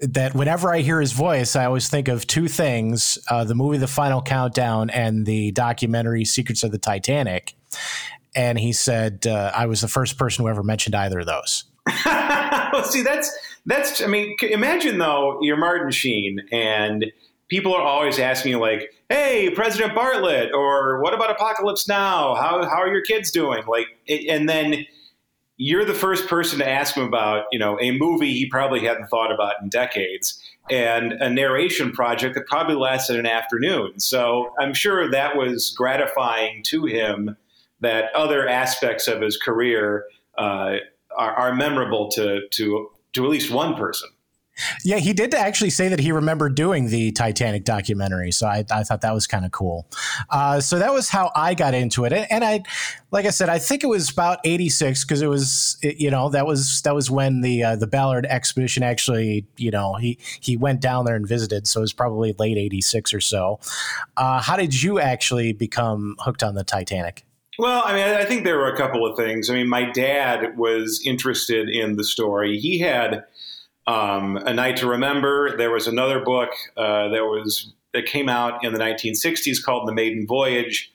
that 0.00 0.34
whenever 0.34 0.72
I 0.74 0.80
hear 0.80 1.00
his 1.00 1.12
voice, 1.12 1.54
I 1.56 1.64
always 1.64 1.88
think 1.88 2.08
of 2.08 2.26
two 2.26 2.48
things: 2.48 3.16
uh, 3.30 3.44
the 3.44 3.54
movie 3.54 3.78
*The 3.78 3.86
Final 3.86 4.20
Countdown* 4.20 4.90
and 4.90 5.24
the 5.24 5.52
documentary 5.52 6.24
*Secrets 6.24 6.62
of 6.62 6.72
the 6.72 6.78
Titanic*. 6.78 7.54
And 8.34 8.58
he 8.58 8.72
said, 8.72 9.26
uh, 9.26 9.52
"I 9.54 9.66
was 9.66 9.80
the 9.80 9.88
first 9.88 10.18
person 10.18 10.44
who 10.44 10.50
ever 10.50 10.62
mentioned 10.62 10.94
either 10.94 11.20
of 11.20 11.26
those." 11.26 11.64
see, 12.90 13.02
that's 13.02 13.30
that's. 13.66 14.02
I 14.02 14.06
mean, 14.06 14.36
imagine 14.42 14.98
though 14.98 15.38
you're 15.42 15.56
Martin 15.56 15.90
Sheen 15.90 16.40
and 16.50 17.06
people 17.48 17.74
are 17.74 17.82
always 17.82 18.18
asking 18.18 18.52
you 18.52 18.58
like, 18.58 18.92
"Hey, 19.08 19.50
President 19.50 19.92
Bartlet," 19.92 20.52
or 20.52 21.00
"What 21.00 21.14
about 21.14 21.30
Apocalypse 21.30 21.86
Now? 21.88 22.34
How 22.34 22.64
how 22.64 22.82
are 22.82 22.88
your 22.88 23.02
kids 23.02 23.30
doing?" 23.30 23.62
Like, 23.66 23.86
and 24.08 24.48
then 24.48 24.86
you're 25.56 25.84
the 25.84 25.94
first 25.94 26.26
person 26.26 26.58
to 26.58 26.68
ask 26.68 26.96
him 26.96 27.04
about, 27.04 27.44
you 27.52 27.58
know, 27.58 27.78
a 27.80 27.92
movie 27.92 28.32
he 28.32 28.46
probably 28.46 28.80
hadn't 28.80 29.06
thought 29.06 29.32
about 29.32 29.54
in 29.62 29.68
decades 29.68 30.42
and 30.68 31.12
a 31.12 31.30
narration 31.30 31.92
project 31.92 32.34
that 32.34 32.46
probably 32.46 32.74
lasted 32.74 33.16
an 33.16 33.26
afternoon. 33.26 34.00
So 34.00 34.52
I'm 34.58 34.74
sure 34.74 35.08
that 35.10 35.36
was 35.36 35.70
gratifying 35.70 36.62
to 36.64 36.86
him 36.86 37.36
that 37.84 38.14
other 38.14 38.48
aspects 38.48 39.08
of 39.08 39.20
his 39.20 39.36
career 39.36 40.06
uh, 40.38 40.76
are, 41.16 41.34
are 41.34 41.54
memorable 41.54 42.10
to, 42.10 42.48
to, 42.50 42.90
to 43.12 43.24
at 43.24 43.30
least 43.30 43.50
one 43.50 43.74
person. 43.74 44.08
Yeah, 44.84 44.98
he 44.98 45.12
did 45.12 45.34
actually 45.34 45.70
say 45.70 45.88
that 45.88 45.98
he 45.98 46.12
remembered 46.12 46.54
doing 46.54 46.86
the 46.86 47.10
Titanic 47.12 47.64
documentary. 47.64 48.30
So 48.30 48.46
I, 48.46 48.64
I 48.70 48.84
thought 48.84 49.00
that 49.00 49.12
was 49.12 49.26
kind 49.26 49.44
of 49.44 49.50
cool. 49.50 49.86
Uh, 50.30 50.60
so 50.60 50.78
that 50.78 50.92
was 50.92 51.08
how 51.08 51.32
I 51.34 51.54
got 51.54 51.74
into 51.74 52.04
it. 52.04 52.12
And 52.12 52.44
I, 52.44 52.62
like 53.10 53.26
I 53.26 53.30
said, 53.30 53.48
I 53.48 53.58
think 53.58 53.82
it 53.82 53.88
was 53.88 54.10
about 54.10 54.38
86 54.44 55.04
because 55.04 55.22
it 55.22 55.26
was, 55.26 55.76
you 55.82 56.10
know, 56.10 56.28
that 56.28 56.46
was, 56.46 56.82
that 56.82 56.94
was 56.94 57.10
when 57.10 57.40
the, 57.40 57.64
uh, 57.64 57.76
the 57.76 57.88
Ballard 57.88 58.26
expedition 58.26 58.84
actually, 58.84 59.46
you 59.56 59.72
know, 59.72 59.94
he, 59.94 60.18
he 60.40 60.56
went 60.56 60.80
down 60.80 61.04
there 61.04 61.16
and 61.16 61.26
visited. 61.26 61.66
So 61.66 61.80
it 61.80 61.82
was 61.82 61.92
probably 61.92 62.34
late 62.38 62.56
86 62.56 63.12
or 63.12 63.20
so. 63.20 63.58
Uh, 64.16 64.40
how 64.40 64.56
did 64.56 64.80
you 64.82 65.00
actually 65.00 65.52
become 65.52 66.14
hooked 66.20 66.44
on 66.44 66.54
the 66.54 66.64
Titanic? 66.64 67.24
Well, 67.58 67.82
I 67.84 67.92
mean, 67.94 68.02
I 68.02 68.24
think 68.24 68.44
there 68.44 68.58
were 68.58 68.72
a 68.72 68.76
couple 68.76 69.06
of 69.06 69.16
things. 69.16 69.48
I 69.48 69.54
mean, 69.54 69.68
my 69.68 69.90
dad 69.90 70.58
was 70.58 71.00
interested 71.04 71.68
in 71.68 71.96
the 71.96 72.04
story. 72.04 72.58
He 72.58 72.80
had, 72.80 73.24
um, 73.86 74.36
A 74.38 74.52
Night 74.52 74.76
to 74.78 74.88
Remember. 74.88 75.56
There 75.56 75.70
was 75.70 75.86
another 75.86 76.20
book 76.20 76.50
uh, 76.76 77.08
that 77.08 77.24
was 77.24 77.72
that 77.92 78.06
came 78.06 78.28
out 78.28 78.64
in 78.64 78.72
the 78.72 78.78
1960s 78.78 79.62
called 79.62 79.86
The 79.86 79.92
Maiden 79.92 80.26
Voyage, 80.26 80.92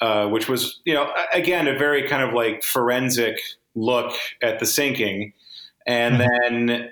uh, 0.00 0.28
which 0.28 0.48
was 0.48 0.80
you 0.84 0.94
know 0.94 1.12
again 1.32 1.68
a 1.68 1.76
very 1.76 2.08
kind 2.08 2.22
of 2.22 2.32
like 2.32 2.62
forensic 2.62 3.38
look 3.74 4.14
at 4.42 4.58
the 4.58 4.66
sinking, 4.66 5.32
and 5.86 6.20
mm-hmm. 6.20 6.66
then 6.68 6.90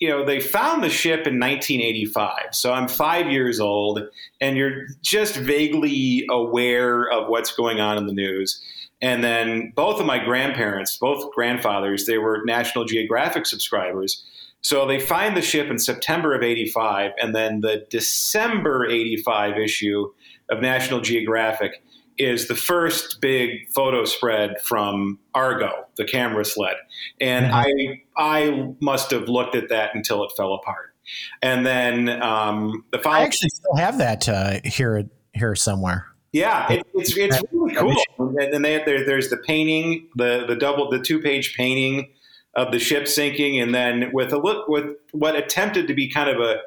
you 0.00 0.08
know 0.08 0.24
they 0.24 0.40
found 0.40 0.82
the 0.82 0.90
ship 0.90 1.26
in 1.26 1.38
1985 1.38 2.32
so 2.52 2.72
i'm 2.72 2.88
five 2.88 3.30
years 3.30 3.60
old 3.60 4.00
and 4.40 4.56
you're 4.56 4.86
just 5.02 5.36
vaguely 5.36 6.26
aware 6.30 7.10
of 7.10 7.28
what's 7.28 7.52
going 7.52 7.80
on 7.80 7.98
in 7.98 8.06
the 8.06 8.12
news. 8.12 8.62
And 9.02 9.24
then 9.24 9.72
both 9.74 10.00
of 10.00 10.06
my 10.06 10.22
grandparents 10.22 10.96
both 10.96 11.32
grandfathers 11.32 12.06
they 12.06 12.18
were 12.18 12.42
national 12.44 12.84
geographic 12.84 13.46
subscribers. 13.46 14.24
So 14.62 14.86
they 14.86 15.00
find 15.00 15.36
the 15.36 15.42
ship 15.42 15.70
in 15.70 15.78
September 15.78 16.34
of 16.34 16.42
85, 16.42 17.12
and 17.18 17.34
then 17.34 17.62
the 17.62 17.86
December 17.88 18.86
85 18.86 19.56
issue 19.56 20.12
of 20.50 20.60
National 20.60 21.00
Geographic 21.00 21.82
is 22.20 22.48
the 22.48 22.54
first 22.54 23.20
big 23.20 23.68
photo 23.72 24.04
spread 24.04 24.60
from 24.62 25.18
Argo, 25.34 25.86
the 25.96 26.04
camera 26.04 26.44
sled. 26.44 26.76
And 27.20 27.46
mm-hmm. 27.46 28.02
I 28.16 28.40
I 28.40 28.74
must 28.80 29.10
have 29.10 29.28
looked 29.28 29.54
at 29.54 29.70
that 29.70 29.94
until 29.94 30.22
it 30.24 30.32
fell 30.36 30.52
apart. 30.54 30.94
And 31.42 31.66
then 31.66 32.22
um, 32.22 32.84
the 32.92 32.98
following, 32.98 33.22
I 33.22 33.24
actually 33.24 33.48
still 33.48 33.76
have 33.76 33.98
that 33.98 34.28
uh, 34.28 34.60
here 34.64 35.08
here 35.32 35.54
somewhere. 35.54 36.06
Yeah, 36.32 36.70
it, 36.70 36.86
it's 36.94 37.16
it's 37.16 37.42
really 37.52 37.74
cool. 37.74 37.96
And 38.18 38.52
then 38.52 38.62
there, 38.62 39.04
there's 39.04 39.30
the 39.30 39.38
painting, 39.38 40.06
the 40.14 40.44
the 40.46 40.56
double 40.56 40.90
the 40.90 41.00
two 41.00 41.20
page 41.20 41.56
painting 41.56 42.10
of 42.54 42.70
the 42.70 42.78
ship 42.78 43.08
sinking, 43.08 43.58
and 43.58 43.74
then 43.74 44.10
with 44.12 44.32
a 44.32 44.38
look 44.38 44.68
with 44.68 44.96
what 45.12 45.36
attempted 45.36 45.88
to 45.88 45.94
be 45.94 46.08
kind 46.08 46.28
of 46.28 46.40
a 46.40 46.60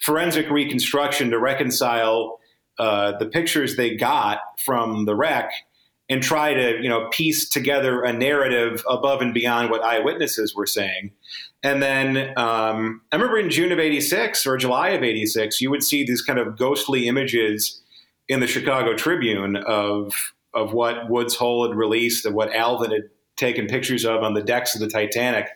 forensic 0.00 0.50
reconstruction 0.50 1.30
to 1.30 1.38
reconcile 1.38 2.40
uh, 2.78 3.16
the 3.18 3.26
pictures 3.26 3.76
they 3.76 3.96
got 3.96 4.38
from 4.58 5.04
the 5.04 5.14
wreck 5.14 5.50
and 6.08 6.22
try 6.22 6.54
to 6.54 6.82
you 6.82 6.88
know 6.88 7.08
piece 7.10 7.48
together 7.48 8.02
a 8.02 8.12
narrative 8.12 8.84
above 8.88 9.20
and 9.20 9.34
beyond 9.34 9.70
what 9.70 9.82
eyewitnesses 9.82 10.54
were 10.54 10.66
saying. 10.66 11.10
And 11.62 11.82
then 11.82 12.32
um, 12.38 13.02
I 13.10 13.16
remember 13.16 13.38
in 13.38 13.50
June 13.50 13.72
of 13.72 13.78
'86 13.78 14.46
or 14.46 14.56
July 14.56 14.90
of 14.90 15.02
'86, 15.02 15.60
you 15.60 15.70
would 15.70 15.82
see 15.82 16.04
these 16.04 16.22
kind 16.22 16.38
of 16.38 16.56
ghostly 16.56 17.08
images 17.08 17.82
in 18.28 18.40
the 18.40 18.46
Chicago 18.46 18.94
Tribune 18.94 19.56
of 19.56 20.32
of 20.54 20.72
what 20.72 21.10
Woods 21.10 21.34
Hole 21.34 21.68
had 21.68 21.76
released, 21.76 22.24
of 22.24 22.34
what 22.34 22.54
Alvin 22.54 22.90
had 22.90 23.10
taken 23.36 23.66
pictures 23.66 24.04
of 24.04 24.22
on 24.22 24.34
the 24.34 24.42
decks 24.42 24.74
of 24.74 24.80
the 24.80 24.88
Titanic. 24.88 25.48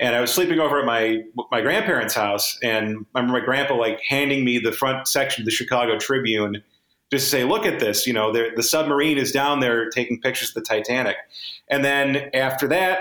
And 0.00 0.14
I 0.14 0.20
was 0.20 0.32
sleeping 0.32 0.60
over 0.60 0.78
at 0.78 0.86
my 0.86 1.22
my 1.50 1.60
grandparents' 1.60 2.14
house, 2.14 2.58
and 2.62 3.06
I 3.14 3.20
remember 3.20 3.40
my 3.40 3.44
grandpa 3.44 3.74
like 3.74 4.00
handing 4.08 4.44
me 4.44 4.58
the 4.58 4.72
front 4.72 5.08
section 5.08 5.42
of 5.42 5.46
the 5.46 5.50
Chicago 5.50 5.98
Tribune 5.98 6.62
just 7.10 7.26
to 7.26 7.30
say, 7.30 7.44
"Look 7.44 7.66
at 7.66 7.80
this! 7.80 8.06
You 8.06 8.12
know, 8.12 8.32
the 8.32 8.62
submarine 8.62 9.18
is 9.18 9.32
down 9.32 9.60
there 9.60 9.88
taking 9.90 10.20
pictures 10.20 10.50
of 10.50 10.54
the 10.54 10.60
Titanic." 10.62 11.16
And 11.68 11.84
then 11.84 12.30
after 12.32 12.68
that, 12.68 13.00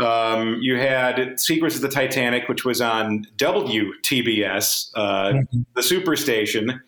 um, 0.00 0.58
you 0.60 0.76
had 0.78 1.38
Secrets 1.38 1.76
of 1.76 1.82
the 1.82 1.88
Titanic, 1.88 2.48
which 2.48 2.64
was 2.64 2.80
on 2.80 3.26
WTBS, 3.36 4.90
uh, 4.94 5.32
mm-hmm. 5.32 5.60
the 5.74 5.82
Superstation. 5.82 6.80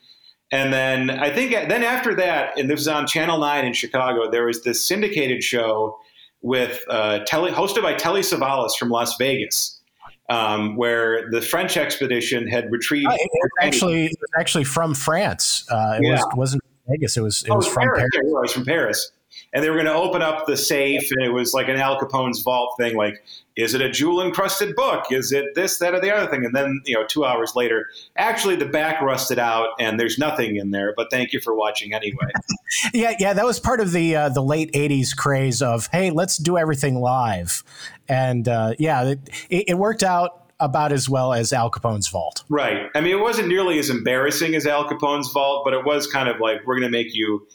And 0.51 0.73
then 0.73 1.11
I 1.11 1.31
think 1.31 1.53
then 1.53 1.83
after 1.83 2.15
that, 2.17 2.59
and 2.59 2.69
this 2.69 2.81
was 2.81 2.89
on 2.89 3.07
Channel 3.07 3.39
Nine 3.39 3.65
in 3.65 3.73
Chicago, 3.73 4.31
there 4.31 4.45
was 4.45 4.63
this 4.63 4.87
syndicated 4.87 5.43
show 5.43 5.99
with 6.43 6.83
uh, 6.89 7.21
Telly, 7.21 7.51
hosted 7.51 7.83
by 7.83 7.95
Telly 7.95 8.21
Savalas 8.21 8.77
from 8.79 8.91
Las 8.91 9.17
Vegas. 9.17 9.79
Um, 10.29 10.77
where 10.77 11.29
the 11.31 11.43
French 11.43 11.77
expedition 11.77 12.47
had 12.47 12.71
retrieved. 12.73 13.09
Uh, 13.09 13.17
it, 13.19 13.31
was 13.35 13.51
actually, 13.61 14.07
it 14.07 14.17
was 14.19 14.31
actually 14.39 14.65
from 14.65 14.95
France. 14.95 15.67
Uh, 15.71 15.99
it 15.99 16.05
yeah. 16.07 16.13
was, 16.13 16.27
wasn't 16.37 16.63
Vegas. 16.89 17.17
It 17.19 17.21
was 17.21 17.43
it 17.43 17.51
oh, 17.51 17.57
was 17.57 17.67
from 17.67 17.83
Paris. 17.83 17.99
Paris. 17.99 18.15
it 18.15 18.33
was 18.33 18.53
from 18.53 18.65
Paris 18.65 19.13
and 19.53 19.63
they 19.63 19.69
were 19.69 19.77
going 19.77 19.87
to 19.87 19.95
open 19.95 20.23
up 20.23 20.47
the 20.47 20.57
safe, 20.57 21.11
and 21.11 21.25
it 21.25 21.31
was 21.31 21.53
like 21.53 21.69
an 21.69 21.77
Al 21.77 21.99
Capone's 21.99 22.41
vault 22.41 22.75
thing. 22.79 22.97
Like, 22.97 23.23
is 23.55 23.75
it 23.75 23.83
a 23.83 23.91
jewel 23.91 24.23
encrusted 24.23 24.75
book? 24.75 25.13
Is 25.13 25.31
it 25.31 25.55
this, 25.55 25.79
that, 25.79 25.93
or 25.93 26.01
the 26.01 26.15
other 26.15 26.31
thing? 26.31 26.45
And 26.45 26.55
then, 26.55 26.81
you 26.87 26.95
know, 26.95 27.05
two 27.07 27.25
hours 27.25 27.55
later, 27.55 27.87
actually 28.17 28.57
the 28.57 28.67
back 28.67 29.03
rusted 29.03 29.39
out, 29.39 29.69
and 29.79 30.01
there's 30.01 30.19
nothing 30.19 30.57
in 30.57 30.71
there. 30.71 30.95
But 30.97 31.11
thank 31.11 31.33
you 31.33 31.41
for 31.41 31.55
watching 31.55 31.93
anyway. 31.93 32.29
yeah, 32.95 33.15
yeah, 33.19 33.35
that 33.35 33.45
was 33.45 33.61
part 33.61 33.81
of 33.81 33.93
the 33.93 34.17
uh, 34.17 34.29
the 34.31 34.43
late 34.43 34.73
'80s 34.73 35.15
craze 35.15 35.61
of 35.61 35.89
hey, 35.93 36.11
let's 36.11 36.39
do 36.39 36.57
everything 36.57 37.01
live, 37.01 37.63
and 38.09 38.49
uh, 38.49 38.73
yeah, 38.79 39.05
it, 39.05 39.19
it 39.51 39.79
worked 39.79 40.03
out 40.03 40.39
about 40.61 40.93
as 40.93 41.09
well 41.09 41.33
as 41.33 41.53
Al 41.53 41.69
Capone's 41.69 42.09
vault. 42.09 42.45
Right. 42.49 42.89
I 42.95 43.01
mean, 43.01 43.11
it 43.11 43.21
wasn't 43.21 43.49
nearly 43.49 43.81
as 43.81 43.91
embarrassing 43.91 44.55
as 44.55 44.65
Al 44.65 44.89
Capone's 44.89 45.31
vault, 45.33 45.65
but 45.65 45.75
it 45.75 45.85
was 45.85 46.07
kind 46.07 46.29
of 46.29 46.39
like 46.39 46.65
we're 46.65 46.79
going 46.79 46.91
to 46.91 46.97
make 46.97 47.15
you. 47.15 47.47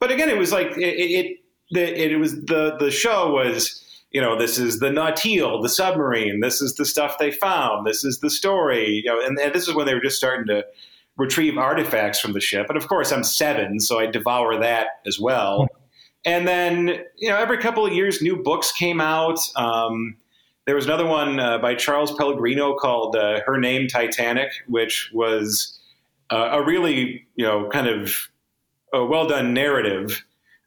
But 0.00 0.10
again, 0.10 0.30
it 0.30 0.38
was 0.38 0.50
like 0.50 0.76
it, 0.78 0.80
it 0.80 1.43
it 1.70 2.18
was 2.18 2.34
the 2.34 2.76
the 2.78 2.90
show 2.90 3.32
was 3.32 3.80
you 4.10 4.20
know 4.20 4.38
this 4.38 4.58
is 4.58 4.78
the 4.78 4.90
Nautile, 4.90 5.62
the 5.62 5.68
submarine. 5.68 6.40
This 6.40 6.60
is 6.60 6.74
the 6.76 6.84
stuff 6.84 7.18
they 7.18 7.30
found. 7.30 7.86
This 7.86 8.04
is 8.04 8.20
the 8.20 8.30
story. 8.30 9.02
You 9.04 9.10
know, 9.10 9.20
and, 9.20 9.38
and 9.38 9.52
this 9.52 9.68
is 9.68 9.74
when 9.74 9.86
they 9.86 9.94
were 9.94 10.00
just 10.00 10.16
starting 10.16 10.46
to 10.46 10.64
retrieve 11.16 11.58
artifacts 11.58 12.20
from 12.20 12.32
the 12.32 12.40
ship. 12.40 12.66
And 12.68 12.76
of 12.76 12.88
course, 12.88 13.12
I'm 13.12 13.24
seven, 13.24 13.80
so 13.80 13.98
I 13.98 14.06
devour 14.06 14.58
that 14.60 14.86
as 15.06 15.18
well. 15.18 15.68
And 16.24 16.46
then 16.48 16.88
you 17.16 17.28
know, 17.28 17.36
every 17.36 17.58
couple 17.58 17.84
of 17.84 17.92
years, 17.92 18.22
new 18.22 18.36
books 18.36 18.72
came 18.72 19.00
out. 19.00 19.38
Um, 19.56 20.16
there 20.66 20.74
was 20.74 20.86
another 20.86 21.06
one 21.06 21.38
uh, 21.38 21.58
by 21.58 21.74
Charles 21.74 22.14
Pellegrino 22.14 22.74
called 22.76 23.16
uh, 23.16 23.40
"Her 23.44 23.58
Name 23.58 23.88
Titanic," 23.88 24.50
which 24.68 25.10
was 25.12 25.78
uh, 26.30 26.50
a 26.52 26.64
really 26.64 27.26
you 27.34 27.44
know 27.44 27.68
kind 27.68 27.88
of 27.88 28.28
a 28.92 29.04
well 29.04 29.26
done 29.26 29.52
narrative 29.52 30.24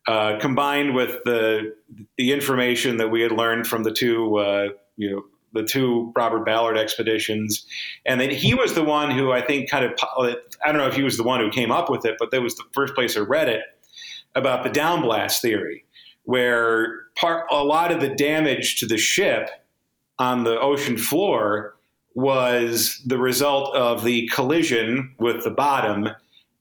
uh, 0.07 0.39
combined 0.39 0.95
with 0.95 1.19
the 1.25 1.75
the 2.17 2.31
information 2.31 2.97
that 2.97 3.09
we 3.09 3.21
had 3.21 3.31
learned 3.31 3.67
from 3.67 3.83
the 3.83 3.91
two 3.91 4.37
uh, 4.37 4.69
you 4.95 5.11
know 5.11 5.23
the 5.53 5.63
two 5.63 6.11
Robert 6.15 6.45
Ballard 6.45 6.77
expeditions, 6.77 7.65
and 8.05 8.19
then 8.19 8.29
he 8.29 8.53
was 8.53 8.73
the 8.73 8.83
one 8.83 9.11
who 9.11 9.31
I 9.31 9.41
think 9.41 9.69
kind 9.69 9.85
of 9.85 9.93
I 10.17 10.71
don't 10.71 10.77
know 10.77 10.87
if 10.87 10.95
he 10.95 11.03
was 11.03 11.17
the 11.17 11.23
one 11.23 11.39
who 11.39 11.49
came 11.49 11.71
up 11.71 11.89
with 11.89 12.05
it, 12.05 12.15
but 12.19 12.31
that 12.31 12.41
was 12.41 12.55
the 12.55 12.63
first 12.73 12.95
place 12.95 13.17
I 13.17 13.21
read 13.21 13.49
it 13.49 13.63
about 14.35 14.63
the 14.63 14.69
downblast 14.69 15.41
theory, 15.41 15.83
where 16.23 17.01
part 17.15 17.45
a 17.51 17.63
lot 17.63 17.91
of 17.91 17.99
the 17.99 18.09
damage 18.09 18.79
to 18.79 18.85
the 18.85 18.97
ship 18.97 19.49
on 20.19 20.43
the 20.43 20.59
ocean 20.59 20.97
floor 20.97 21.75
was 22.15 23.01
the 23.05 23.17
result 23.17 23.75
of 23.75 24.03
the 24.03 24.27
collision 24.33 25.13
with 25.19 25.43
the 25.43 25.51
bottom 25.51 26.09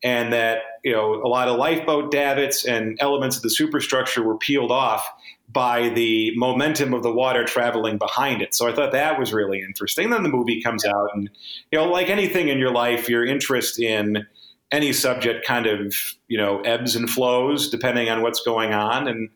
and 0.03 0.33
that 0.33 0.59
you 0.85 0.93
know 0.93 1.15
a 1.15 1.29
lot 1.29 1.49
of 1.49 1.57
lifeboat 1.57 2.11
davits 2.11 2.65
and 2.65 2.99
elements 3.01 3.37
of 3.37 3.43
the 3.43 3.51
superstructure 3.51 4.23
were 4.23 4.37
peeled 4.37 4.71
off 4.71 5.07
by 5.49 5.89
the 5.91 6.33
momentum 6.37 6.93
of 6.93 7.03
the 7.03 7.13
water 7.13 7.45
traveling 7.45 7.99
behind 7.99 8.43
it. 8.43 8.55
So 8.55 8.69
I 8.69 8.75
thought 8.75 8.93
that 8.93 9.19
was 9.19 9.33
really 9.33 9.61
interesting. 9.61 10.11
Then 10.11 10.23
the 10.23 10.29
movie 10.29 10.61
comes 10.61 10.85
out, 10.85 11.11
and 11.15 11.31
you 11.71 11.79
know, 11.79 11.87
like 11.87 12.09
anything 12.09 12.49
in 12.49 12.59
your 12.59 12.73
life, 12.73 13.09
your 13.09 13.25
interest 13.25 13.79
in 13.79 14.27
any 14.73 14.93
subject 14.93 15.47
kind 15.47 15.67
of 15.67 15.95
you 16.29 16.39
know 16.39 16.61
ebbs 16.61 16.97
and 16.97 17.09
flows 17.09 17.71
depending 17.71 18.09
on 18.09 18.23
what's 18.23 18.43
going 18.43 18.73
on, 18.73 19.09
and 19.09 19.31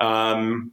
um, 0.00 0.72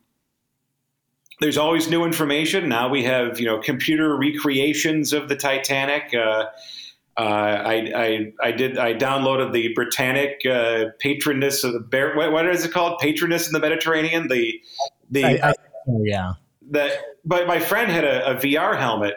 there's 1.39 1.57
always 1.57 1.89
new 1.89 2.03
information. 2.03 2.69
Now 2.69 2.89
we 2.89 3.03
have 3.03 3.39
you 3.39 3.45
know 3.45 3.59
computer 3.59 4.15
recreations 4.15 5.13
of 5.13 5.29
the 5.29 5.35
Titanic. 5.35 6.13
Uh, 6.13 6.45
uh, 7.19 7.63
I, 7.65 7.91
I, 7.95 8.33
I 8.41 8.51
did 8.51 8.77
I 8.77 8.93
downloaded 8.93 9.51
the 9.51 9.73
Britannic 9.73 10.41
uh, 10.49 10.85
patroness 10.99 11.63
of 11.63 11.73
the 11.73 11.79
bear. 11.79 12.15
What, 12.15 12.31
what 12.31 12.47
is 12.47 12.63
it 12.63 12.71
called? 12.71 12.99
Patroness 12.99 13.47
in 13.47 13.53
the 13.53 13.59
Mediterranean. 13.59 14.27
The 14.27 14.61
the 15.11 15.25
I, 15.25 15.49
I, 15.49 15.53
oh, 15.87 16.01
yeah 16.03 16.33
that, 16.71 16.91
but 17.25 17.47
my 17.47 17.59
friend 17.59 17.91
had 17.91 18.03
a, 18.03 18.31
a 18.31 18.35
VR 18.35 18.77
helmet 18.77 19.15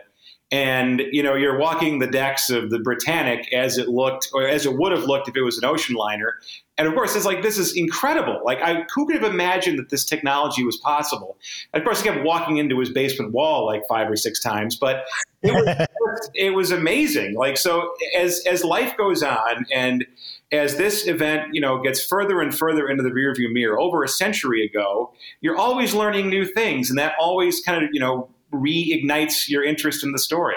and 0.53 1.03
you 1.11 1.23
know 1.23 1.35
you're 1.35 1.59
walking 1.59 1.99
the 1.99 2.07
decks 2.07 2.51
of 2.51 2.71
the 2.71 2.79
Britannic 2.79 3.53
as 3.55 3.79
it 3.79 3.89
looked 3.89 4.29
or 4.35 4.47
as 4.47 4.67
it 4.67 4.77
would 4.77 4.93
have 4.93 5.05
looked 5.05 5.27
if 5.27 5.37
it 5.37 5.43
was 5.43 5.59
an 5.59 5.65
ocean 5.65 5.97
liner. 5.97 6.39
And 6.79 6.87
of 6.87 6.95
course 6.95 7.17
it's 7.17 7.25
like 7.25 7.43
this 7.43 7.59
is 7.59 7.75
incredible. 7.75 8.41
Like 8.45 8.61
I 8.61 8.85
who 8.95 9.07
could 9.07 9.21
have 9.21 9.31
imagined 9.31 9.79
that 9.79 9.89
this 9.89 10.05
technology 10.05 10.63
was 10.63 10.77
possible? 10.77 11.39
And 11.73 11.81
of 11.81 11.85
course 11.85 12.03
he 12.03 12.09
kept 12.09 12.23
walking 12.23 12.59
into 12.59 12.79
his 12.79 12.91
basement 12.91 13.33
wall 13.33 13.65
like 13.67 13.83
five 13.89 14.11
or 14.11 14.17
six 14.17 14.41
times 14.41 14.77
but 14.77 15.05
it 15.43 15.53
was, 15.53 16.31
it 16.35 16.51
was 16.51 16.71
amazing. 16.71 17.35
Like 17.35 17.57
so 17.57 17.95
as 18.15 18.43
as 18.47 18.63
life 18.63 18.95
goes 18.99 19.23
on 19.23 19.65
and 19.73 20.05
as 20.53 20.77
this 20.77 21.07
event 21.07 21.55
you 21.55 21.63
know 21.63 21.81
gets 21.83 22.05
further 22.05 22.43
and 22.43 22.55
further 22.55 22.91
into 22.91 23.03
the 23.03 23.11
rearview 23.11 23.51
mirror 23.51 23.81
over 23.81 24.05
a 24.05 24.09
century 24.09 24.67
ago 24.67 25.11
you're 25.41 25.57
always 25.57 25.95
learning 25.95 26.29
new 26.29 26.45
things 26.45 26.91
and 26.91 26.99
that 26.99 27.15
always 27.19 27.61
kind 27.61 27.83
of 27.83 27.89
you 27.93 27.99
know 27.99 28.29
reignites 28.53 29.49
your 29.49 29.65
interest 29.65 30.05
in 30.05 30.13
the 30.13 30.19
story. 30.19 30.57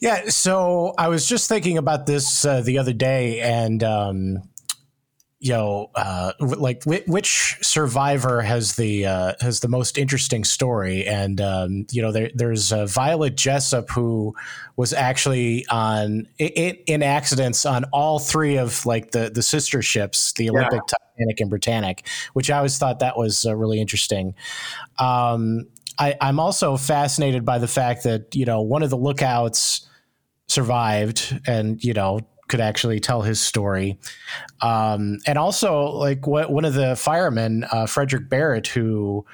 Yeah, 0.00 0.30
so 0.30 0.94
I 0.98 1.08
was 1.08 1.26
just 1.26 1.48
thinking 1.48 1.78
about 1.78 2.06
this 2.06 2.44
uh, 2.44 2.60
the 2.60 2.78
other 2.78 2.92
day, 2.92 3.40
and 3.40 3.84
um, 3.84 4.42
you 5.42 5.50
know, 5.50 5.90
uh, 5.96 6.32
like 6.38 6.84
which 6.84 7.56
survivor 7.62 8.42
has 8.42 8.76
the 8.76 9.06
uh, 9.06 9.32
has 9.40 9.58
the 9.58 9.66
most 9.66 9.98
interesting 9.98 10.44
story? 10.44 11.04
And 11.04 11.40
um, 11.40 11.84
you 11.90 12.00
know, 12.00 12.12
there, 12.12 12.30
there's 12.32 12.72
uh, 12.72 12.86
Violet 12.86 13.36
Jessop 13.36 13.90
who 13.90 14.36
was 14.76 14.92
actually 14.92 15.66
on 15.66 16.28
in, 16.38 16.76
in, 16.86 17.02
accidents 17.02 17.66
on 17.66 17.82
all 17.92 18.20
three 18.20 18.56
of 18.56 18.86
like 18.86 19.10
the 19.10 19.32
the 19.34 19.42
sister 19.42 19.82
ships, 19.82 20.32
the 20.34 20.48
Olympic, 20.48 20.74
yeah. 20.74 20.94
Titanic, 21.16 21.40
and 21.40 21.50
Britannic, 21.50 22.06
which 22.34 22.48
I 22.48 22.58
always 22.58 22.78
thought 22.78 23.00
that 23.00 23.18
was 23.18 23.44
uh, 23.44 23.56
really 23.56 23.80
interesting. 23.80 24.36
Um, 25.00 25.66
I, 25.98 26.14
I'm 26.20 26.38
also 26.38 26.76
fascinated 26.76 27.44
by 27.44 27.58
the 27.58 27.68
fact 27.68 28.04
that 28.04 28.36
you 28.36 28.44
know 28.44 28.60
one 28.60 28.84
of 28.84 28.90
the 28.90 28.96
lookouts 28.96 29.88
survived 30.46 31.36
and 31.48 31.82
you 31.82 31.94
know 31.94 32.20
could 32.52 32.60
actually 32.60 33.00
tell 33.00 33.22
his 33.22 33.40
story. 33.40 33.98
Um, 34.60 35.20
and 35.26 35.38
also 35.38 35.84
like 35.84 36.26
what, 36.26 36.52
one 36.52 36.66
of 36.66 36.74
the 36.74 36.94
firemen 36.96 37.64
uh, 37.72 37.86
frederick 37.86 38.28
barrett 38.28 38.66
who 38.66 39.24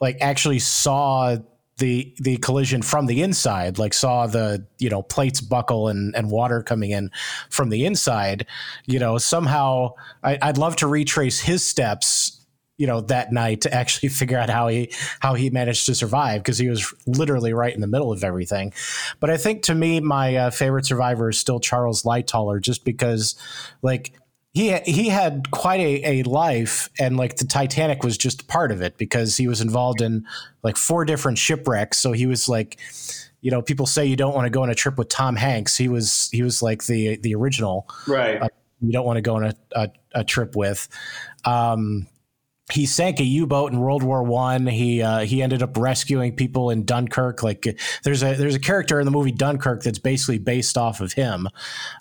like 0.00 0.16
actually 0.20 0.60
saw 0.60 1.36
the 1.78 2.14
the 2.18 2.36
collision 2.38 2.82
from 2.82 3.06
the 3.06 3.22
inside 3.22 3.78
like 3.78 3.94
saw 3.94 4.26
the 4.26 4.66
you 4.78 4.90
know 4.90 5.00
plates 5.00 5.40
buckle 5.40 5.86
and 5.86 6.14
and 6.16 6.28
water 6.28 6.60
coming 6.60 6.90
in 6.90 7.08
from 7.50 7.68
the 7.68 7.84
inside 7.84 8.44
you 8.86 8.98
know 8.98 9.16
somehow 9.16 9.88
I, 10.24 10.38
i'd 10.42 10.58
love 10.58 10.74
to 10.76 10.88
retrace 10.88 11.38
his 11.38 11.64
steps 11.64 12.37
you 12.78 12.86
know 12.86 13.02
that 13.02 13.32
night 13.32 13.60
to 13.62 13.74
actually 13.74 14.08
figure 14.20 14.38
out 14.38 14.48
how 14.48 14.68
he 14.68 14.90
how 15.20 15.34
he 15.34 15.50
managed 15.50 15.84
to 15.86 15.94
survive 15.94 16.42
because 16.42 16.56
he 16.56 16.68
was 16.68 16.94
literally 17.06 17.52
right 17.52 17.74
in 17.74 17.82
the 17.82 17.86
middle 17.86 18.10
of 18.10 18.24
everything. 18.24 18.72
But 19.20 19.28
I 19.30 19.36
think 19.36 19.62
to 19.64 19.74
me, 19.74 20.00
my 20.00 20.36
uh, 20.36 20.50
favorite 20.50 20.86
survivor 20.86 21.28
is 21.28 21.38
still 21.38 21.60
Charles 21.60 22.04
Lightoller, 22.04 22.60
just 22.60 22.84
because 22.84 23.34
like 23.82 24.12
he 24.54 24.76
he 24.86 25.08
had 25.08 25.50
quite 25.50 25.80
a, 25.80 26.20
a 26.20 26.22
life 26.22 26.88
and 26.98 27.16
like 27.16 27.36
the 27.36 27.44
Titanic 27.44 28.02
was 28.02 28.16
just 28.16 28.48
part 28.48 28.72
of 28.72 28.80
it 28.80 28.96
because 28.96 29.36
he 29.36 29.46
was 29.46 29.60
involved 29.60 30.00
in 30.00 30.26
like 30.62 30.76
four 30.76 31.04
different 31.04 31.36
shipwrecks. 31.36 31.98
So 31.98 32.12
he 32.12 32.26
was 32.26 32.48
like 32.48 32.78
you 33.40 33.52
know, 33.52 33.62
people 33.62 33.86
say 33.86 34.04
you 34.04 34.16
don't 34.16 34.34
want 34.34 34.46
to 34.46 34.50
go 34.50 34.62
on 34.62 34.70
a 34.70 34.74
trip 34.74 34.98
with 34.98 35.08
Tom 35.08 35.36
Hanks. 35.36 35.76
He 35.76 35.88
was 35.88 36.28
he 36.32 36.42
was 36.42 36.62
like 36.62 36.86
the 36.86 37.16
the 37.18 37.34
original, 37.34 37.88
right? 38.06 38.42
Uh, 38.42 38.48
you 38.80 38.92
don't 38.92 39.06
want 39.06 39.16
to 39.16 39.22
go 39.22 39.36
on 39.36 39.44
a, 39.44 39.54
a, 39.72 39.90
a 40.14 40.24
trip 40.24 40.56
with. 40.56 40.88
Um, 41.44 42.06
he 42.72 42.84
sank 42.86 43.18
a 43.18 43.24
U-boat 43.24 43.72
in 43.72 43.80
World 43.80 44.02
War 44.02 44.22
One. 44.22 44.66
He 44.66 45.02
uh, 45.02 45.20
he 45.20 45.42
ended 45.42 45.62
up 45.62 45.76
rescuing 45.76 46.36
people 46.36 46.70
in 46.70 46.84
Dunkirk. 46.84 47.42
Like 47.42 47.78
there's 48.04 48.22
a 48.22 48.34
there's 48.34 48.54
a 48.54 48.60
character 48.60 49.00
in 49.00 49.04
the 49.06 49.10
movie 49.10 49.32
Dunkirk 49.32 49.82
that's 49.82 49.98
basically 49.98 50.38
based 50.38 50.76
off 50.76 51.00
of 51.00 51.12
him. 51.12 51.48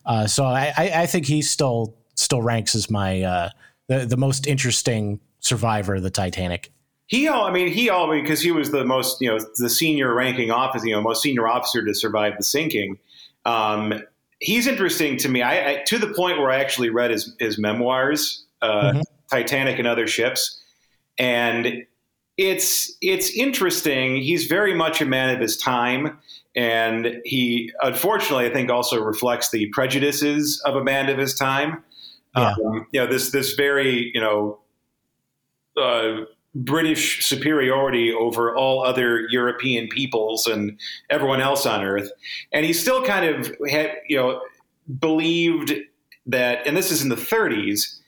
Uh, 0.06 0.28
so 0.28 0.46
I, 0.46 0.74
I 0.78 1.06
think 1.06 1.26
he 1.26 1.42
still 1.42 1.96
still 2.16 2.42
ranks 2.42 2.76
as 2.76 2.90
my 2.90 3.22
uh, 3.22 3.50
the 3.88 4.06
the 4.06 4.18
most 4.18 4.46
interesting 4.46 5.20
survivor 5.40 5.96
of 5.96 6.04
the 6.04 6.10
Titanic. 6.10 6.72
He, 7.06 7.30
I 7.30 7.52
mean, 7.52 7.70
he 7.70 7.90
all 7.90 8.12
because 8.12 8.42
he 8.42 8.52
was 8.52 8.72
the 8.72 8.84
most, 8.84 9.22
you 9.22 9.30
know, 9.30 9.40
the 9.60 9.70
senior 9.70 10.14
ranking 10.14 10.52
officer, 10.52 10.86
you 10.88 10.94
know, 10.94 11.02
most 11.02 11.22
senior 11.22 11.48
officer 11.48 11.86
to 11.86 11.94
survive 11.94 12.34
the 12.38 12.44
sinking. 12.44 12.98
Um, 13.46 14.04
he's 14.42 14.68
interesting 14.68 15.16
to 15.20 15.30
me. 15.30 15.42
I, 15.42 15.70
I, 15.70 15.84
to 15.86 15.98
the 15.98 16.14
point 16.14 16.38
where 16.38 16.52
I 16.52 16.58
actually 16.58 16.90
read 16.90 17.12
his 17.12 17.34
his 17.40 17.58
memoirs. 17.58 18.44
Uh, 18.62 18.92
mm-hmm. 18.92 19.02
Titanic 19.30 19.80
and 19.80 19.88
other 19.88 20.08
ships. 20.08 20.62
And 21.18 21.86
it's 22.38 22.96
it's 23.02 23.32
interesting. 23.36 24.18
He's 24.18 24.46
very 24.46 24.74
much 24.76 25.02
a 25.02 25.06
man 25.06 25.34
of 25.34 25.42
his 25.42 25.58
time, 25.58 26.20
and 26.56 27.20
he 27.26 27.72
unfortunately, 27.82 28.46
I 28.46 28.54
think, 28.54 28.70
also 28.70 29.02
reflects 29.02 29.50
the 29.50 29.68
prejudices 29.70 30.62
of 30.66 30.76
a 30.76 30.84
man 30.84 31.10
of 31.10 31.18
his 31.18 31.34
time. 31.34 31.84
Yeah. 32.36 32.54
Um, 32.64 32.88
you 32.92 33.00
know, 33.00 33.08
this 33.08 33.32
this 33.32 33.54
very 33.54 34.12
you 34.14 34.22
know 34.22 34.60
uh, 35.82 36.26
British 36.54 37.26
superiority 37.26 38.14
over 38.14 38.56
all 38.56 38.84
other 38.84 39.28
European 39.30 39.88
peoples 39.88 40.46
and 40.46 40.80
everyone 41.10 41.42
else 41.42 41.66
on 41.66 41.84
Earth, 41.84 42.12
and 42.52 42.66
he 42.66 42.74
still 42.74 43.04
kind 43.04 43.26
of 43.26 43.56
had 43.70 43.94
you 44.08 44.18
know 44.18 44.42
believed 45.00 45.74
that, 46.28 46.66
and 46.68 46.76
this 46.76 46.92
is 46.92 47.02
in 47.02 47.10
the 47.10 47.16
30s 47.16 48.00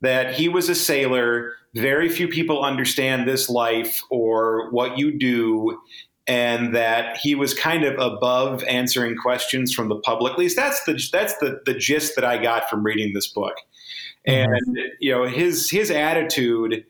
that 0.00 0.34
he 0.34 0.48
was 0.48 0.68
a 0.68 0.74
sailor. 0.74 1.52
Very 1.74 2.08
few 2.08 2.28
people 2.28 2.64
understand 2.64 3.28
this 3.28 3.48
life 3.48 4.02
or 4.10 4.70
what 4.70 4.98
you 4.98 5.16
do, 5.18 5.80
and 6.26 6.74
that 6.74 7.18
he 7.18 7.34
was 7.34 7.54
kind 7.54 7.84
of 7.84 7.98
above 7.98 8.62
answering 8.64 9.16
questions 9.16 9.72
from 9.72 9.88
the 9.88 9.96
public. 9.96 10.32
At 10.32 10.38
least 10.38 10.56
that's 10.56 10.82
the 10.84 11.00
that's 11.12 11.36
the 11.38 11.60
the 11.66 11.74
gist 11.74 12.14
that 12.16 12.24
I 12.24 12.38
got 12.38 12.68
from 12.68 12.82
reading 12.82 13.12
this 13.14 13.26
book. 13.26 13.54
Mm-hmm. 14.26 14.52
And 14.52 14.78
you 15.00 15.12
know 15.12 15.26
his 15.26 15.70
his 15.70 15.90
attitude. 15.90 16.84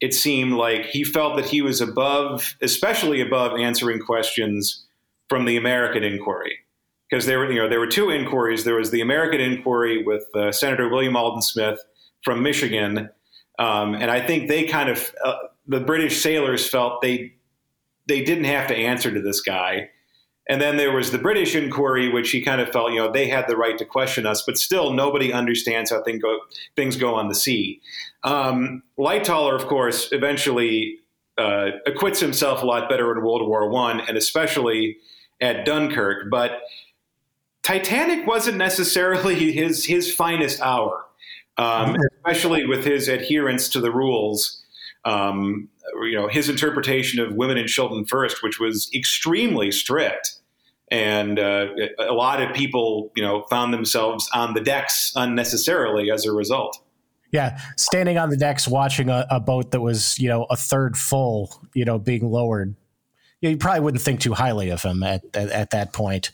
It 0.00 0.14
seemed 0.14 0.54
like 0.54 0.86
he 0.86 1.04
felt 1.04 1.36
that 1.36 1.44
he 1.44 1.62
was 1.62 1.80
above, 1.80 2.56
especially 2.60 3.20
above 3.20 3.56
answering 3.56 4.00
questions 4.00 4.84
from 5.28 5.44
the 5.44 5.56
American 5.56 6.02
inquiry 6.02 6.58
because 7.12 7.26
there 7.26 7.38
were 7.38 7.52
you 7.52 7.60
know 7.60 7.68
there 7.68 7.78
were 7.78 7.86
two 7.86 8.10
inquiries. 8.10 8.64
There 8.64 8.74
was 8.74 8.90
the 8.90 9.02
American 9.02 9.40
inquiry 9.40 10.02
with 10.02 10.24
uh, 10.34 10.50
Senator 10.50 10.88
William 10.88 11.14
Alden 11.14 11.42
Smith, 11.42 11.78
from 12.24 12.42
Michigan, 12.42 13.10
um, 13.62 13.94
and 13.94 14.10
I 14.10 14.20
think 14.26 14.48
they 14.48 14.64
kind 14.64 14.88
of 14.88 15.14
uh, 15.24 15.34
the 15.68 15.78
British 15.78 16.20
sailors 16.20 16.68
felt 16.68 17.00
they 17.00 17.34
they 18.06 18.24
didn't 18.24 18.44
have 18.44 18.66
to 18.68 18.74
answer 18.74 19.12
to 19.12 19.22
this 19.22 19.40
guy. 19.40 19.90
And 20.48 20.60
then 20.60 20.76
there 20.76 20.90
was 20.90 21.12
the 21.12 21.18
British 21.18 21.54
inquiry, 21.54 22.08
which 22.08 22.32
he 22.32 22.42
kind 22.42 22.60
of 22.60 22.70
felt, 22.70 22.90
you 22.90 22.98
know, 22.98 23.12
they 23.12 23.28
had 23.28 23.46
the 23.46 23.56
right 23.56 23.78
to 23.78 23.84
question 23.84 24.26
us, 24.26 24.42
but 24.44 24.58
still 24.58 24.92
nobody 24.92 25.32
understands 25.32 25.92
how 25.92 26.02
thing 26.02 26.18
go, 26.18 26.36
things 26.74 26.96
go 26.96 27.14
on 27.14 27.28
the 27.28 27.34
sea. 27.36 27.80
Um, 28.24 28.82
Lightoller, 28.98 29.54
of 29.54 29.68
course, 29.68 30.08
eventually 30.10 30.98
uh, 31.38 31.66
acquits 31.86 32.18
himself 32.18 32.64
a 32.64 32.66
lot 32.66 32.88
better 32.88 33.12
in 33.12 33.22
World 33.22 33.46
War 33.46 33.70
One, 33.70 34.00
and 34.00 34.16
especially 34.16 34.96
at 35.40 35.64
Dunkirk. 35.64 36.28
But 36.28 36.60
Titanic 37.62 38.26
wasn't 38.26 38.56
necessarily 38.56 39.52
his 39.52 39.84
his 39.84 40.12
finest 40.12 40.60
hour 40.60 41.04
um, 41.58 41.96
especially 42.16 42.66
with 42.66 42.84
his 42.84 43.08
adherence 43.08 43.68
to 43.70 43.80
the 43.80 43.90
rules. 43.90 44.62
Um, 45.04 45.68
you 46.02 46.14
know, 46.14 46.28
his 46.28 46.48
interpretation 46.48 47.20
of 47.20 47.34
women 47.34 47.58
and 47.58 47.68
children 47.68 48.04
first, 48.04 48.42
which 48.42 48.60
was 48.60 48.88
extremely 48.94 49.72
strict. 49.72 50.36
And 50.90 51.38
uh, 51.38 51.68
a 51.98 52.12
lot 52.12 52.42
of 52.42 52.54
people, 52.54 53.10
you 53.16 53.22
know, 53.22 53.42
found 53.50 53.72
themselves 53.74 54.30
on 54.32 54.54
the 54.54 54.60
decks 54.60 55.12
unnecessarily 55.16 56.10
as 56.10 56.24
a 56.24 56.32
result. 56.32 56.80
Yeah, 57.32 57.58
standing 57.78 58.18
on 58.18 58.28
the 58.28 58.36
decks 58.36 58.68
watching 58.68 59.08
a, 59.08 59.26
a 59.30 59.40
boat 59.40 59.70
that 59.70 59.80
was, 59.80 60.18
you 60.18 60.28
know, 60.28 60.44
a 60.50 60.56
third 60.56 60.98
full, 60.98 61.50
you 61.74 61.84
know, 61.86 61.98
being 61.98 62.30
lowered 62.30 62.76
you 63.50 63.56
probably 63.56 63.80
wouldn't 63.80 64.02
think 64.02 64.20
too 64.20 64.34
highly 64.34 64.70
of 64.70 64.82
him 64.82 65.02
at, 65.02 65.22
at, 65.34 65.50
at 65.50 65.70
that 65.70 65.92
point. 65.92 66.30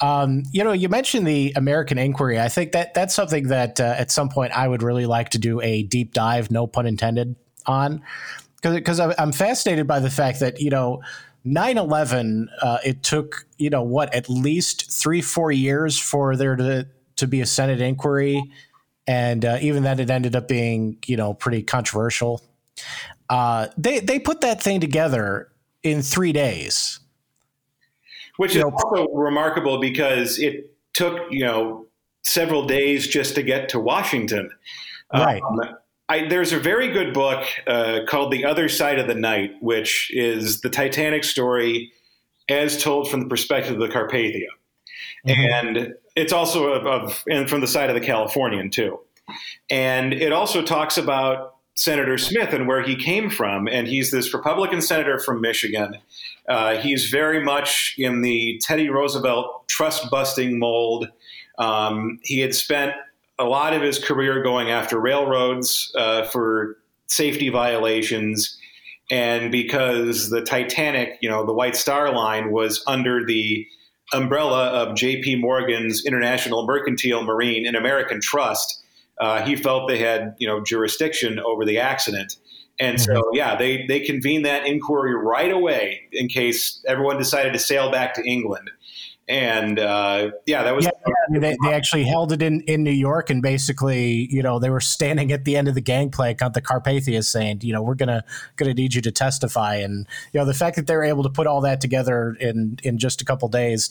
Um, 0.00 0.44
you 0.50 0.64
know, 0.64 0.72
you 0.72 0.88
mentioned 0.88 1.26
the 1.26 1.52
American 1.54 1.98
Inquiry. 1.98 2.40
I 2.40 2.48
think 2.48 2.72
that 2.72 2.94
that's 2.94 3.14
something 3.14 3.48
that 3.48 3.78
uh, 3.78 3.94
at 3.98 4.10
some 4.10 4.30
point 4.30 4.52
I 4.52 4.66
would 4.66 4.82
really 4.82 5.06
like 5.06 5.28
to 5.30 5.38
do 5.38 5.60
a 5.60 5.82
deep 5.82 6.14
dive, 6.14 6.50
no 6.50 6.66
pun 6.66 6.86
intended, 6.86 7.36
on 7.66 8.02
because 8.62 8.98
I'm 8.98 9.30
fascinated 9.32 9.86
by 9.86 10.00
the 10.00 10.10
fact 10.10 10.40
that 10.40 10.60
you 10.60 10.70
know 10.70 11.02
9/11 11.46 12.46
uh, 12.60 12.78
it 12.84 13.02
took 13.02 13.46
you 13.58 13.70
know 13.70 13.82
what 13.82 14.12
at 14.14 14.28
least 14.28 14.90
three 14.90 15.20
four 15.20 15.52
years 15.52 15.98
for 15.98 16.34
there 16.34 16.56
to 16.56 16.88
to 17.16 17.26
be 17.26 17.40
a 17.40 17.46
Senate 17.46 17.80
inquiry, 17.80 18.42
and 19.06 19.44
uh, 19.44 19.58
even 19.60 19.82
then 19.82 20.00
it 20.00 20.10
ended 20.10 20.34
up 20.34 20.48
being 20.48 20.96
you 21.06 21.16
know 21.16 21.34
pretty 21.34 21.62
controversial. 21.62 22.40
Uh, 23.28 23.68
they 23.76 24.00
they 24.00 24.18
put 24.18 24.40
that 24.40 24.62
thing 24.62 24.80
together 24.80 25.50
in 25.90 26.02
three 26.02 26.32
days. 26.32 27.00
Which 28.36 28.54
you 28.54 28.60
is 28.60 28.64
know, 28.64 28.70
also 28.70 29.12
remarkable 29.12 29.80
because 29.80 30.38
it 30.38 30.72
took, 30.94 31.30
you 31.30 31.44
know, 31.44 31.86
several 32.22 32.66
days 32.66 33.08
just 33.08 33.34
to 33.34 33.42
get 33.42 33.68
to 33.70 33.80
Washington. 33.80 34.50
Right. 35.12 35.42
Um, 35.42 35.76
I, 36.08 36.26
there's 36.28 36.52
a 36.52 36.58
very 36.58 36.90
good 36.92 37.12
book 37.12 37.44
uh, 37.66 38.00
called 38.08 38.32
The 38.32 38.44
Other 38.44 38.68
Side 38.68 38.98
of 38.98 39.06
the 39.08 39.14
Night, 39.14 39.52
which 39.60 40.10
is 40.14 40.60
the 40.60 40.70
Titanic 40.70 41.24
story 41.24 41.92
as 42.48 42.82
told 42.82 43.10
from 43.10 43.20
the 43.20 43.26
perspective 43.26 43.74
of 43.74 43.80
the 43.80 43.94
Carpathia. 43.94 44.46
Mm-hmm. 45.26 45.52
And 45.52 45.94
it's 46.16 46.32
also 46.32 46.72
of, 46.72 46.86
of, 46.86 47.24
and 47.30 47.48
from 47.48 47.60
the 47.60 47.66
side 47.66 47.90
of 47.90 47.94
the 47.94 48.00
Californian 48.00 48.70
too. 48.70 49.00
And 49.68 50.14
it 50.14 50.32
also 50.32 50.62
talks 50.62 50.96
about 50.96 51.56
Senator 51.78 52.18
Smith 52.18 52.52
and 52.52 52.66
where 52.66 52.82
he 52.82 52.96
came 52.96 53.30
from. 53.30 53.68
And 53.68 53.86
he's 53.86 54.10
this 54.10 54.34
Republican 54.34 54.82
senator 54.82 55.20
from 55.20 55.40
Michigan. 55.40 55.96
Uh, 56.48 56.76
he's 56.78 57.08
very 57.08 57.40
much 57.40 57.94
in 57.96 58.20
the 58.22 58.60
Teddy 58.60 58.90
Roosevelt 58.90 59.68
trust 59.68 60.10
busting 60.10 60.58
mold. 60.58 61.08
Um, 61.58 62.18
he 62.24 62.40
had 62.40 62.52
spent 62.52 62.94
a 63.38 63.44
lot 63.44 63.74
of 63.74 63.82
his 63.82 64.02
career 64.02 64.42
going 64.42 64.70
after 64.70 64.98
railroads 64.98 65.92
uh, 65.96 66.24
for 66.24 66.78
safety 67.06 67.48
violations. 67.48 68.58
And 69.08 69.52
because 69.52 70.30
the 70.30 70.42
Titanic, 70.42 71.18
you 71.20 71.28
know, 71.28 71.46
the 71.46 71.54
White 71.54 71.76
Star 71.76 72.12
Line 72.12 72.50
was 72.50 72.82
under 72.88 73.24
the 73.24 73.64
umbrella 74.12 74.70
of 74.70 74.96
J.P. 74.96 75.36
Morgan's 75.36 76.04
International 76.04 76.66
Mercantile 76.66 77.22
Marine 77.22 77.66
and 77.68 77.76
American 77.76 78.20
Trust, 78.20 78.77
uh, 79.20 79.42
he 79.42 79.56
felt 79.56 79.88
they 79.88 79.98
had, 79.98 80.34
you 80.38 80.46
know, 80.46 80.62
jurisdiction 80.62 81.38
over 81.38 81.64
the 81.64 81.78
accident. 81.78 82.36
And 82.80 83.00
so, 83.00 83.14
mm-hmm. 83.14 83.36
yeah, 83.36 83.56
they, 83.56 83.86
they 83.86 84.00
convened 84.00 84.44
that 84.44 84.64
inquiry 84.64 85.14
right 85.14 85.50
away 85.50 86.02
in 86.12 86.28
case 86.28 86.82
everyone 86.86 87.18
decided 87.18 87.52
to 87.52 87.58
sail 87.58 87.90
back 87.90 88.14
to 88.14 88.22
England 88.24 88.70
and 89.28 89.78
uh, 89.78 90.30
yeah, 90.46 90.62
that 90.62 90.74
was. 90.74 90.86
Yeah, 90.86 90.90
yeah, 91.30 91.40
they, 91.40 91.56
they 91.62 91.74
actually 91.74 92.04
held 92.04 92.32
it 92.32 92.40
in, 92.40 92.62
in 92.62 92.82
New 92.82 92.90
York, 92.90 93.28
and 93.28 93.42
basically, 93.42 94.26
you 94.30 94.42
know, 94.42 94.58
they 94.58 94.70
were 94.70 94.80
standing 94.80 95.30
at 95.32 95.44
the 95.44 95.54
end 95.56 95.68
of 95.68 95.74
the 95.74 95.82
gangplank 95.82 96.40
on 96.40 96.52
the 96.52 96.62
Carpathia, 96.62 97.22
saying, 97.22 97.60
you 97.62 97.74
know, 97.74 97.82
we're 97.82 97.94
gonna 97.94 98.24
gonna 98.56 98.72
need 98.72 98.94
you 98.94 99.02
to 99.02 99.12
testify, 99.12 99.76
and 99.76 100.06
you 100.32 100.40
know, 100.40 100.46
the 100.46 100.54
fact 100.54 100.76
that 100.76 100.86
they 100.86 100.96
were 100.96 101.04
able 101.04 101.22
to 101.24 101.28
put 101.28 101.46
all 101.46 101.60
that 101.60 101.80
together 101.82 102.36
in 102.40 102.78
in 102.82 102.98
just 102.98 103.20
a 103.20 103.24
couple 103.24 103.48
days. 103.48 103.90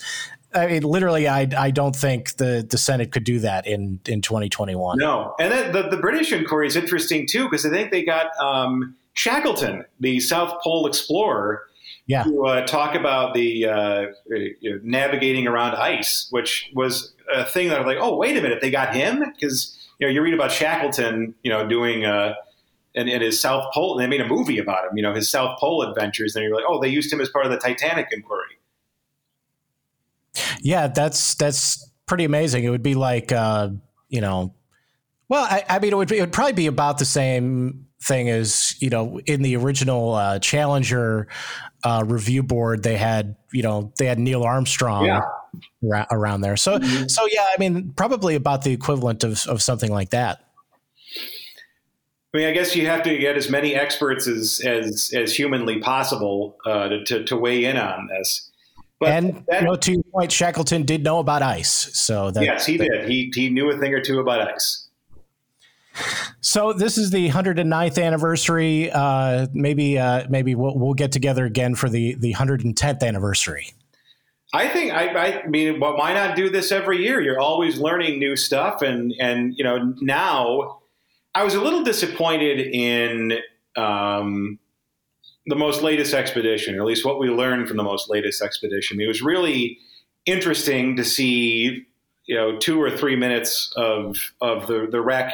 I 0.54 0.68
mean, 0.68 0.84
literally, 0.84 1.28
I, 1.28 1.48
I 1.58 1.72
don't 1.72 1.96
think 1.96 2.38
the, 2.38 2.66
the 2.68 2.78
Senate 2.78 3.12
could 3.12 3.24
do 3.24 3.40
that 3.40 3.68
in, 3.68 4.00
in 4.06 4.22
2021. 4.22 4.98
No, 4.98 5.36
and 5.40 5.52
then 5.52 5.72
the, 5.74 5.90
the 5.90 5.98
British 5.98 6.32
inquiry 6.32 6.68
is 6.68 6.76
interesting 6.76 7.28
too 7.28 7.46
because 7.46 7.66
I 7.66 7.70
think 7.70 7.92
they 7.92 8.04
got 8.04 8.28
um, 8.40 8.96
Shackleton, 9.14 9.84
the 10.00 10.20
South 10.20 10.62
Pole 10.64 10.88
explorer, 10.88 11.64
yeah. 12.08 12.24
to 12.24 12.46
uh, 12.46 12.66
talk 12.66 12.96
about 12.96 13.34
the 13.34 13.66
uh, 13.66 14.06
navigating 14.84 15.48
around 15.48 15.76
ice, 15.76 16.28
which 16.32 16.70
was 16.74 17.14
a 17.34 17.44
thing 17.44 17.68
that 17.68 17.78
I 17.78 17.80
was 17.82 17.88
like, 17.88 18.02
oh, 18.02 18.16
wait 18.16 18.38
a 18.38 18.42
minute, 18.42 18.62
they 18.62 18.72
got 18.72 18.96
him 18.96 19.24
because 19.34 19.78
you 20.00 20.08
know 20.08 20.14
you 20.14 20.22
read 20.22 20.34
about 20.34 20.52
Shackleton, 20.52 21.36
you 21.44 21.52
know, 21.52 21.68
doing 21.68 22.06
uh, 22.06 22.36
and, 22.96 23.10
and 23.10 23.22
his 23.22 23.40
South 23.40 23.72
Pole, 23.74 23.98
and 23.98 24.02
they 24.02 24.08
made 24.08 24.26
a 24.26 24.28
movie 24.28 24.58
about 24.58 24.86
him, 24.86 24.98
you 24.98 25.04
know, 25.04 25.14
his 25.14 25.30
South 25.30 25.60
Pole 25.60 25.84
adventures, 25.84 26.36
and 26.36 26.44
you're 26.44 26.56
like, 26.56 26.66
oh, 26.68 26.82
they 26.82 26.88
used 26.88 27.12
him 27.12 27.22
as 27.22 27.30
part 27.30 27.46
of 27.46 27.52
the 27.52 27.58
Titanic 27.58 28.08
inquiry. 28.12 28.57
Yeah, 30.62 30.88
that's 30.88 31.36
that's 31.36 31.90
pretty 32.06 32.24
amazing. 32.24 32.64
It 32.64 32.70
would 32.70 32.84
be 32.84 32.96
like, 32.96 33.32
uh, 33.32 33.70
you 34.10 34.22
know, 34.22 34.54
well, 35.30 35.44
I, 35.44 35.64
I 35.68 35.80
mean, 35.80 35.92
it 35.92 35.96
would, 35.96 36.08
be, 36.08 36.18
it 36.18 36.22
would 36.22 36.32
probably 36.32 36.54
be 36.54 36.68
about 36.68 37.00
the 37.00 37.06
same 37.06 37.88
thing 38.02 38.30
as 38.30 38.76
you 38.80 38.90
know 38.90 39.20
in 39.26 39.42
the 39.42 39.56
original 39.56 40.14
uh, 40.14 40.40
Challenger 40.40 41.28
uh, 41.84 42.04
review 42.06 42.44
board 42.44 42.84
they 42.84 42.96
had 42.96 43.36
you 43.52 43.64
know 43.64 43.92
they 43.98 44.06
had 44.06 44.20
Neil 44.20 44.44
Armstrong 44.44 45.06
yeah. 45.06 45.22
ra- 45.82 46.06
around 46.12 46.42
there 46.42 46.58
so 46.58 46.78
mm-hmm. 46.78 47.08
so 47.08 47.28
yeah 47.32 47.46
I 47.56 47.60
mean 47.60 47.94
probably 47.96 48.36
about 48.36 48.64
the 48.64 48.72
equivalent 48.72 49.24
of, 49.24 49.46
of 49.48 49.62
something 49.62 49.92
like 49.92 50.12
that. 50.12 50.44
I 52.34 52.38
mean, 52.38 52.48
I 52.50 52.52
guess 52.52 52.76
you 52.76 52.86
have 52.86 53.04
to 53.04 53.18
get 53.18 53.36
as 53.36 53.50
many 53.50 53.74
experts 53.74 54.28
as 54.28 54.62
as, 54.64 55.12
as 55.16 55.34
humanly 55.34 55.80
possible 55.80 56.58
uh, 56.66 56.90
to, 57.06 57.24
to 57.24 57.36
weigh 57.36 57.66
in 57.66 57.78
on 57.78 58.08
this. 58.08 58.47
But 59.00 59.10
and 59.10 59.44
that, 59.48 59.62
you 59.62 59.68
know, 59.68 59.76
to 59.76 59.92
your 59.92 60.04
point, 60.12 60.32
Shackleton 60.32 60.84
did 60.84 61.04
know 61.04 61.20
about 61.20 61.44
ice, 61.44 61.90
so 61.94 62.32
that, 62.32 62.44
yes, 62.44 62.66
he 62.66 62.78
that, 62.78 62.90
did. 62.90 63.10
He 63.10 63.32
he 63.34 63.50
knew 63.50 63.70
a 63.70 63.78
thing 63.78 63.94
or 63.94 64.02
two 64.02 64.20
about 64.20 64.52
ice. 64.52 64.88
So 66.42 66.74
this 66.74 66.98
is 66.98 67.10
the 67.10 67.30
109th 67.30 68.04
anniversary. 68.04 68.92
Uh, 68.92 69.48
maybe 69.54 69.98
uh, 69.98 70.26
maybe 70.30 70.56
we'll, 70.56 70.78
we'll 70.78 70.94
get 70.94 71.12
together 71.12 71.46
again 71.46 71.76
for 71.76 71.90
the 71.90 72.16
the 72.16 72.34
110th 72.34 73.04
anniversary. 73.04 73.74
I 74.54 74.70
think 74.70 74.94
I, 74.94 75.44
I 75.44 75.48
mean, 75.48 75.80
well, 75.80 75.98
why 75.98 76.14
not 76.14 76.36
do 76.36 76.50
this 76.50 76.72
every 76.72 77.04
year? 77.04 77.22
You're 77.22 77.40
always 77.40 77.80
learning 77.80 78.20
new 78.20 78.36
stuff, 78.36 78.82
and 78.82 79.14
and 79.20 79.54
you 79.58 79.64
know 79.64 79.94
now, 80.02 80.80
I 81.36 81.44
was 81.44 81.54
a 81.54 81.62
little 81.62 81.84
disappointed 81.84 82.62
in 82.62 83.40
um, 83.76 84.58
the 85.48 85.56
most 85.56 85.82
latest 85.82 86.14
expedition, 86.14 86.76
or 86.76 86.82
at 86.82 86.86
least 86.86 87.06
what 87.06 87.20
we 87.20 87.30
learned 87.30 87.68
from 87.68 87.78
the 87.78 87.84
most 87.84 88.10
latest 88.10 88.42
expedition. 88.42 89.00
It 89.00 89.08
was 89.08 89.22
really 89.22 89.80
interesting 90.26 90.96
to 90.98 91.06
see, 91.06 91.86
you 92.26 92.36
know, 92.36 92.58
two 92.58 92.82
or 92.82 92.92
three 92.92 93.16
minutes 93.16 93.74
of 93.76 94.18
of 94.42 94.68
the 94.68 94.88
the 94.92 95.02
wreck 95.02 95.34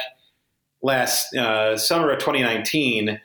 last 0.82 1.34
uh, 1.34 1.76
summer 1.76 2.10
of 2.10 2.18
2019 2.20 3.20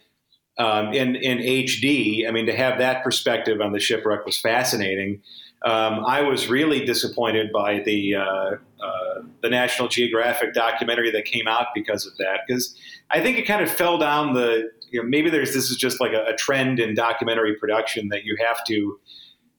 um, 0.58 0.93
in 0.93 1.15
in 1.15 1.38
HD. 1.38 2.28
I 2.28 2.32
mean, 2.32 2.47
to 2.47 2.56
have 2.56 2.80
that 2.80 3.04
perspective 3.04 3.62
on 3.62 3.71
the 3.71 3.80
shipwreck 3.80 4.25
was 4.25 4.39
fascinating. 4.39 5.21
Um, 5.62 6.06
I 6.06 6.21
was 6.21 6.47
really 6.47 6.86
disappointed 6.86 7.52
by 7.52 7.82
the 7.82 8.15
uh, 8.15 8.21
uh, 8.21 9.21
the 9.41 9.49
National 9.49 9.88
Geographic 9.88 10.54
documentary 10.54 11.12
that 11.12 11.25
came 11.25 11.47
out 11.47 11.67
because 11.75 12.06
of 12.06 12.15
that, 12.17 12.41
because 12.47 12.75
I 13.12 13.21
think 13.21 13.38
it 13.38 13.43
kind 13.43 13.62
of 13.62 13.69
fell 13.69 13.97
down 13.97 14.34
the. 14.34 14.71
You 14.91 15.02
know, 15.02 15.10
maybe 15.10 15.30
there's 15.30 15.54
this 15.54 15.69
is 15.69 15.78
just 15.78 15.99
like 15.99 16.13
a, 16.13 16.25
a 16.25 16.36
trend 16.36 16.80
in 16.80 16.95
documentary 16.95 17.56
production 17.56 18.10
that 18.10 18.23
you 18.23 18.38
have 18.45 18.63
to 18.65 18.99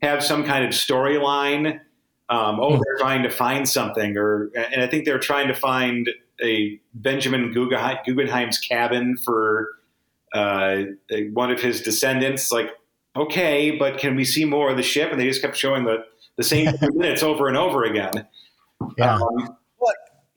have 0.03 0.25
some 0.25 0.45
kind 0.45 0.65
of 0.65 0.71
storyline. 0.71 1.81
Um, 2.29 2.61
oh, 2.61 2.71
they're 2.71 2.99
trying 2.99 3.23
to 3.25 3.31
find 3.31 3.69
something, 3.69 4.17
or 4.17 4.51
and 4.55 4.83
I 4.83 4.87
think 4.87 5.05
they're 5.05 5.19
trying 5.19 5.49
to 5.49 5.55
find 5.55 6.09
a 6.43 6.81
Benjamin 6.95 7.53
Guggenheim's 7.53 8.59
cabin 8.59 9.17
for 9.17 9.69
uh, 10.33 10.83
one 11.33 11.51
of 11.51 11.61
his 11.61 11.81
descendants. 11.81 12.53
Like, 12.53 12.71
okay, 13.17 13.73
but 13.73 13.99
can 13.99 14.15
we 14.15 14.25
see 14.25 14.45
more 14.45 14.71
of 14.71 14.77
the 14.77 14.83
ship? 14.83 15.11
And 15.11 15.21
they 15.21 15.27
just 15.27 15.43
kept 15.43 15.57
showing 15.57 15.85
the 15.85 16.05
the 16.37 16.45
same 16.45 16.73
minutes 16.95 17.23
over 17.23 17.49
and 17.49 17.57
over 17.57 17.85
again. 17.85 18.27
Yeah. 18.97 19.17
Um, 19.17 19.57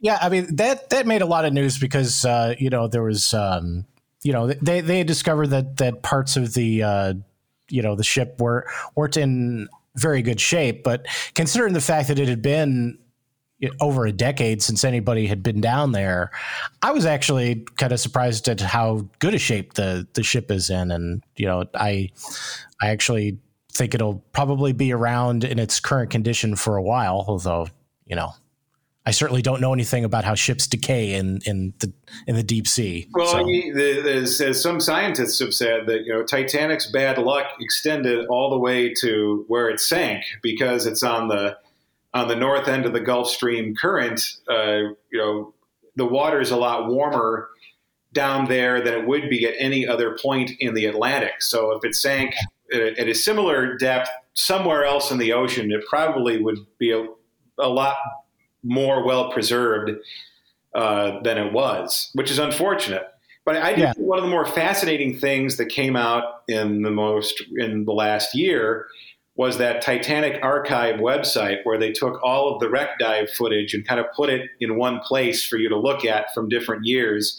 yeah, 0.03 0.19
I 0.21 0.27
mean 0.27 0.53
that 0.57 0.89
that 0.89 1.07
made 1.07 1.21
a 1.21 1.25
lot 1.25 1.45
of 1.45 1.53
news 1.53 1.77
because 1.77 2.25
uh, 2.25 2.55
you 2.59 2.69
know 2.69 2.89
there 2.89 3.03
was 3.03 3.33
um, 3.33 3.85
you 4.23 4.33
know 4.33 4.47
they 4.47 4.81
they 4.81 5.03
discovered 5.03 5.47
that 5.47 5.77
that 5.77 6.01
parts 6.01 6.37
of 6.37 6.53
the 6.53 6.83
uh, 6.83 7.13
you 7.69 7.81
know 7.81 7.95
the 7.95 8.03
ship 8.03 8.39
were 8.39 8.67
weren't 8.95 9.17
in 9.17 9.67
very 9.95 10.21
good 10.21 10.39
shape, 10.39 10.83
but 10.83 11.05
considering 11.35 11.73
the 11.73 11.81
fact 11.81 12.07
that 12.07 12.19
it 12.19 12.27
had 12.27 12.41
been 12.41 12.97
over 13.79 14.05
a 14.05 14.11
decade 14.11 14.61
since 14.61 14.83
anybody 14.83 15.27
had 15.27 15.43
been 15.43 15.61
down 15.61 15.91
there. 15.91 16.31
I 16.81 16.91
was 16.91 17.05
actually 17.05 17.65
kind 17.77 17.93
of 17.93 17.99
surprised 17.99 18.49
at 18.49 18.59
how 18.59 19.07
good 19.19 19.33
a 19.33 19.39
shape 19.39 19.73
the 19.73 20.07
the 20.13 20.23
ship 20.23 20.51
is 20.51 20.69
in, 20.69 20.91
and 20.91 21.23
you 21.35 21.45
know, 21.45 21.65
I 21.73 22.09
I 22.81 22.89
actually 22.89 23.39
think 23.71 23.95
it'll 23.95 24.23
probably 24.33 24.73
be 24.73 24.91
around 24.91 25.43
in 25.43 25.59
its 25.59 25.79
current 25.79 26.11
condition 26.11 26.55
for 26.55 26.77
a 26.77 26.83
while. 26.83 27.25
Although, 27.27 27.67
you 28.05 28.15
know, 28.15 28.33
I 29.05 29.11
certainly 29.11 29.41
don't 29.41 29.59
know 29.59 29.73
anything 29.73 30.05
about 30.05 30.23
how 30.23 30.33
ships 30.33 30.65
decay 30.65 31.13
in 31.13 31.39
in 31.45 31.73
the 31.79 31.91
in 32.25 32.35
the 32.35 32.43
deep 32.43 32.67
sea. 32.67 33.07
Well, 33.11 33.27
so. 33.27 33.49
as, 33.49 34.39
as, 34.39 34.61
some 34.61 34.79
scientists 34.79 35.39
have 35.39 35.53
said, 35.53 35.87
that 35.87 36.05
you 36.05 36.13
know 36.13 36.23
Titanic's 36.23 36.89
bad 36.89 37.17
luck 37.17 37.47
extended 37.59 38.25
all 38.27 38.49
the 38.49 38.57
way 38.57 38.93
to 39.01 39.43
where 39.47 39.69
it 39.69 39.79
sank 39.79 40.23
because 40.41 40.85
it's 40.85 41.03
on 41.03 41.27
the 41.27 41.57
on 42.13 42.27
the 42.27 42.35
north 42.35 42.67
end 42.67 42.85
of 42.85 42.93
the 42.93 42.99
Gulf 42.99 43.27
Stream 43.27 43.75
current, 43.75 44.37
uh, 44.47 44.93
you 45.11 45.17
know, 45.17 45.53
the 45.95 46.05
water 46.05 46.39
is 46.39 46.51
a 46.51 46.57
lot 46.57 46.87
warmer 46.87 47.49
down 48.13 48.45
there 48.45 48.81
than 48.81 48.93
it 48.93 49.07
would 49.07 49.29
be 49.29 49.45
at 49.47 49.55
any 49.57 49.87
other 49.87 50.17
point 50.21 50.51
in 50.59 50.75
the 50.75 50.85
Atlantic. 50.85 51.41
So 51.41 51.71
if 51.71 51.83
it 51.83 51.95
sank 51.95 52.35
at 52.71 53.07
a 53.07 53.13
similar 53.13 53.75
depth 53.77 54.09
somewhere 54.35 54.85
else 54.85 55.11
in 55.11 55.17
the 55.17 55.33
ocean, 55.33 55.71
it 55.71 55.83
probably 55.87 56.41
would 56.41 56.59
be 56.77 56.91
a, 56.91 57.05
a 57.59 57.67
lot 57.67 57.97
more 58.63 59.05
well 59.05 59.31
preserved 59.31 59.91
uh, 60.75 61.19
than 61.21 61.37
it 61.37 61.53
was, 61.53 62.09
which 62.13 62.31
is 62.31 62.39
unfortunate. 62.39 63.07
But 63.45 63.57
I 63.57 63.75
think 63.75 63.79
yeah. 63.79 63.93
one 63.97 64.17
of 64.17 64.23
the 64.23 64.29
more 64.29 64.45
fascinating 64.45 65.17
things 65.17 65.57
that 65.57 65.65
came 65.65 65.95
out 65.95 66.43
in 66.47 66.81
the 66.81 66.91
most 66.91 67.43
in 67.57 67.83
the 67.85 67.91
last 67.91 68.33
year 68.33 68.87
was 69.35 69.57
that 69.57 69.81
Titanic 69.81 70.39
archive 70.43 70.99
website 70.99 71.57
where 71.63 71.77
they 71.77 71.91
took 71.91 72.21
all 72.23 72.53
of 72.53 72.59
the 72.59 72.69
wreck 72.69 72.99
dive 72.99 73.29
footage 73.31 73.73
and 73.73 73.85
kind 73.85 73.99
of 73.99 74.05
put 74.15 74.29
it 74.29 74.49
in 74.59 74.77
one 74.77 74.99
place 74.99 75.43
for 75.43 75.57
you 75.57 75.67
to 75.69 75.77
look 75.77 76.05
at 76.05 76.33
from 76.33 76.47
different 76.47 76.85
years. 76.85 77.37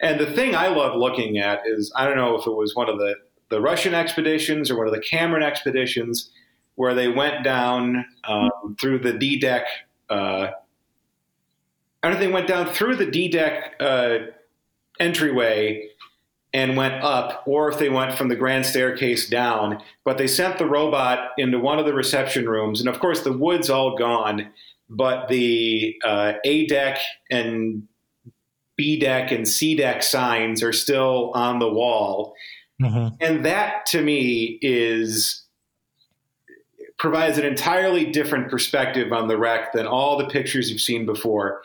And 0.00 0.20
the 0.20 0.30
thing 0.30 0.54
I 0.54 0.68
love 0.68 0.96
looking 0.96 1.38
at 1.38 1.60
is 1.66 1.92
I 1.96 2.06
don't 2.06 2.16
know 2.16 2.38
if 2.38 2.46
it 2.46 2.54
was 2.54 2.76
one 2.76 2.88
of 2.88 2.98
the, 2.98 3.16
the 3.50 3.60
Russian 3.60 3.92
expeditions 3.92 4.70
or 4.70 4.78
one 4.78 4.86
of 4.86 4.92
the 4.92 5.00
Cameron 5.00 5.42
expeditions 5.42 6.30
where 6.76 6.94
they 6.94 7.08
went 7.08 7.42
down 7.42 8.04
um, 8.24 8.76
through 8.80 9.00
the 9.00 9.12
D 9.12 9.40
deck. 9.40 9.64
Uh, 10.08 10.48
I 12.02 12.08
don't 12.08 12.18
think 12.18 12.30
they 12.30 12.34
went 12.34 12.46
down 12.46 12.66
through 12.66 12.96
the 12.96 13.10
D 13.10 13.28
deck 13.28 13.74
uh, 13.80 14.18
entryway 15.00 15.88
and 16.52 16.76
went 16.76 17.02
up, 17.02 17.42
or 17.46 17.68
if 17.70 17.78
they 17.78 17.88
went 17.88 18.16
from 18.16 18.28
the 18.28 18.36
grand 18.36 18.64
staircase 18.64 19.28
down. 19.28 19.82
But 20.04 20.16
they 20.16 20.26
sent 20.26 20.58
the 20.58 20.66
robot 20.66 21.30
into 21.36 21.58
one 21.58 21.78
of 21.78 21.84
the 21.84 21.92
reception 21.92 22.48
rooms, 22.48 22.80
and 22.80 22.88
of 22.88 22.98
course 22.98 23.22
the 23.22 23.32
wood's 23.32 23.68
all 23.68 23.96
gone, 23.96 24.50
but 24.88 25.28
the 25.28 25.96
uh, 26.04 26.34
A 26.44 26.66
deck 26.66 26.98
and 27.30 27.88
B 28.76 28.98
deck 28.98 29.32
and 29.32 29.48
C 29.48 29.74
deck 29.74 30.02
signs 30.02 30.62
are 30.62 30.72
still 30.72 31.32
on 31.34 31.58
the 31.58 31.68
wall. 31.68 32.34
Mm-hmm. 32.80 33.16
And 33.20 33.44
that 33.44 33.86
to 33.86 34.02
me 34.02 34.58
is 34.62 35.45
provides 36.98 37.38
an 37.38 37.44
entirely 37.44 38.06
different 38.06 38.50
perspective 38.50 39.12
on 39.12 39.28
the 39.28 39.36
wreck 39.36 39.72
than 39.72 39.86
all 39.86 40.16
the 40.16 40.28
pictures 40.28 40.70
you've 40.70 40.80
seen 40.80 41.04
before 41.04 41.60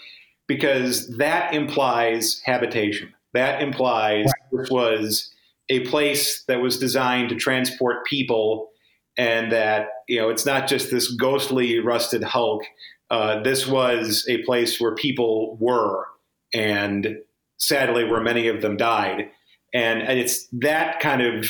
because 0.48 1.08
that 1.18 1.54
implies 1.54 2.42
habitation. 2.44 3.14
That 3.34 3.62
implies 3.62 4.26
right. 4.26 4.60
this 4.62 4.70
was 4.70 5.32
a 5.70 5.80
place 5.88 6.44
that 6.48 6.62
was 6.62 6.78
designed 6.78 7.30
to 7.30 7.36
transport 7.36 8.06
people 8.06 8.70
and 9.18 9.52
that 9.52 9.88
you 10.08 10.20
know 10.20 10.30
it's 10.30 10.46
not 10.46 10.68
just 10.68 10.92
this 10.92 11.12
ghostly 11.16 11.80
rusted 11.80 12.24
hulk 12.24 12.64
uh, 13.10 13.42
this 13.44 13.68
was 13.68 14.26
a 14.30 14.42
place 14.44 14.80
where 14.80 14.96
people 14.96 15.58
were 15.60 16.06
and 16.54 17.18
sadly 17.58 18.06
where 18.06 18.22
many 18.22 18.48
of 18.48 18.62
them 18.62 18.78
died 18.78 19.30
and, 19.74 20.02
and 20.02 20.20
it's 20.20 20.48
that 20.52 21.00
kind 21.00 21.22
of 21.22 21.50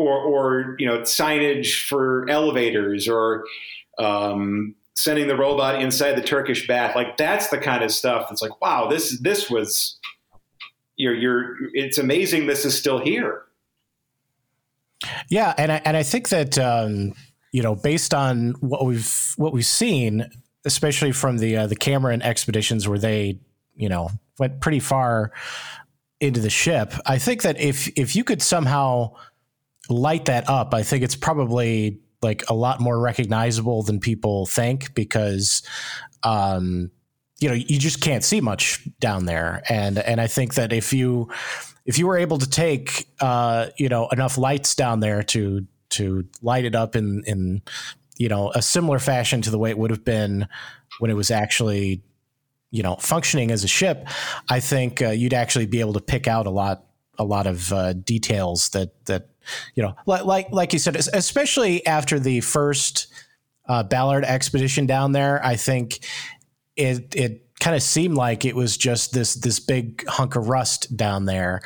or, 0.00 0.18
or 0.18 0.76
you 0.78 0.86
know 0.86 1.00
signage 1.00 1.86
for 1.86 2.28
elevators 2.28 3.08
or 3.08 3.44
um, 3.98 4.74
sending 4.94 5.28
the 5.28 5.36
robot 5.36 5.80
inside 5.80 6.12
the 6.12 6.22
Turkish 6.22 6.66
bath 6.66 6.96
like 6.96 7.16
that's 7.16 7.48
the 7.48 7.58
kind 7.58 7.84
of 7.84 7.90
stuff 7.90 8.26
that's 8.28 8.42
like 8.42 8.60
wow 8.60 8.88
this 8.88 9.18
this 9.20 9.50
was 9.50 9.98
you're 10.96 11.14
you're 11.14 11.56
it's 11.74 11.98
amazing 11.98 12.46
this 12.46 12.64
is 12.64 12.76
still 12.76 12.98
here 12.98 13.42
yeah 15.28 15.54
and 15.56 15.72
I, 15.72 15.82
and 15.84 15.96
I 15.96 16.02
think 16.02 16.28
that 16.30 16.58
um, 16.58 17.14
you 17.52 17.62
know 17.62 17.74
based 17.74 18.14
on 18.14 18.50
what 18.60 18.84
we've 18.84 19.34
what 19.36 19.52
we've 19.52 19.64
seen 19.64 20.28
especially 20.64 21.12
from 21.12 21.38
the 21.38 21.56
uh, 21.56 21.66
the 21.66 21.76
Cameron 21.76 22.22
expeditions 22.22 22.88
where 22.88 22.98
they 22.98 23.38
you 23.76 23.88
know 23.88 24.10
went 24.38 24.60
pretty 24.60 24.80
far 24.80 25.32
into 26.20 26.40
the 26.40 26.50
ship. 26.50 26.92
I 27.06 27.18
think 27.18 27.42
that 27.42 27.58
if 27.58 27.88
if 27.96 28.14
you 28.14 28.24
could 28.24 28.42
somehow 28.42 29.14
light 29.90 30.26
that 30.26 30.48
up, 30.48 30.74
I 30.74 30.82
think 30.82 31.02
it's 31.02 31.16
probably 31.16 32.00
like 32.22 32.48
a 32.48 32.54
lot 32.54 32.80
more 32.80 32.98
recognizable 32.98 33.82
than 33.82 33.98
people 33.98 34.46
think 34.46 34.94
because 34.94 35.62
um, 36.22 36.90
you 37.40 37.48
know 37.48 37.54
you 37.54 37.78
just 37.78 38.00
can't 38.00 38.24
see 38.24 38.40
much 38.40 38.86
down 39.00 39.24
there. 39.24 39.62
And 39.68 39.98
and 39.98 40.20
I 40.20 40.26
think 40.26 40.54
that 40.54 40.72
if 40.72 40.92
you 40.92 41.28
if 41.86 41.98
you 41.98 42.06
were 42.06 42.18
able 42.18 42.38
to 42.38 42.48
take 42.48 43.08
uh, 43.20 43.68
you 43.76 43.88
know 43.88 44.08
enough 44.08 44.38
lights 44.38 44.74
down 44.74 45.00
there 45.00 45.22
to 45.24 45.66
to 45.90 46.24
light 46.42 46.64
it 46.64 46.74
up 46.74 46.94
in 46.94 47.22
in 47.26 47.62
you 48.18 48.28
know 48.28 48.52
a 48.54 48.62
similar 48.62 48.98
fashion 48.98 49.42
to 49.42 49.50
the 49.50 49.58
way 49.58 49.70
it 49.70 49.78
would 49.78 49.90
have 49.90 50.04
been 50.04 50.46
when 50.98 51.10
it 51.10 51.14
was 51.14 51.30
actually 51.30 52.02
you 52.70 52.82
know 52.82 52.96
functioning 52.96 53.50
as 53.50 53.64
a 53.64 53.68
ship, 53.68 54.06
I 54.48 54.60
think 54.60 55.02
uh, 55.02 55.08
you'd 55.08 55.34
actually 55.34 55.66
be 55.66 55.80
able 55.80 55.94
to 55.94 56.00
pick 56.00 56.28
out 56.28 56.46
a 56.46 56.50
lot 56.50 56.84
a 57.18 57.24
lot 57.24 57.46
of 57.46 57.72
uh, 57.72 57.94
details 57.94 58.68
that 58.70 59.04
that 59.06 59.29
you 59.74 59.82
know 59.82 59.94
like 60.06 60.24
like 60.24 60.50
like 60.52 60.72
you 60.72 60.78
said, 60.78 60.96
especially 60.96 61.84
after 61.86 62.18
the 62.18 62.40
first 62.40 63.08
uh, 63.70 63.84
Ballard 63.84 64.24
expedition 64.24 64.86
down 64.86 65.12
there. 65.12 65.44
I 65.44 65.56
think 65.56 66.00
it 66.76 67.14
it 67.14 67.46
kind 67.60 67.76
of 67.76 67.82
seemed 67.82 68.16
like 68.16 68.44
it 68.44 68.56
was 68.56 68.76
just 68.76 69.12
this 69.12 69.34
this 69.34 69.60
big 69.60 70.04
hunk 70.08 70.34
of 70.34 70.48
rust 70.48 70.96
down 70.96 71.26
there. 71.26 71.60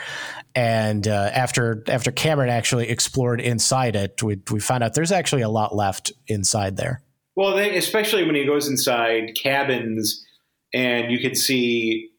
And 0.54 1.08
uh, 1.08 1.30
after 1.32 1.82
after 1.88 2.12
Cameron 2.12 2.50
actually 2.50 2.90
explored 2.90 3.40
inside 3.40 3.96
it, 3.96 4.22
we 4.22 4.38
we 4.50 4.60
found 4.60 4.84
out 4.84 4.94
there's 4.94 5.12
actually 5.12 5.42
a 5.42 5.48
lot 5.48 5.74
left 5.74 6.12
inside 6.26 6.76
there. 6.76 7.02
Well, 7.37 7.56
they, 7.56 7.76
especially 7.76 8.24
when 8.24 8.34
he 8.34 8.44
goes 8.44 8.68
inside 8.68 9.34
cabins 9.34 10.24
and 10.72 11.10
you 11.10 11.18
can 11.18 11.34
see, 11.34 12.10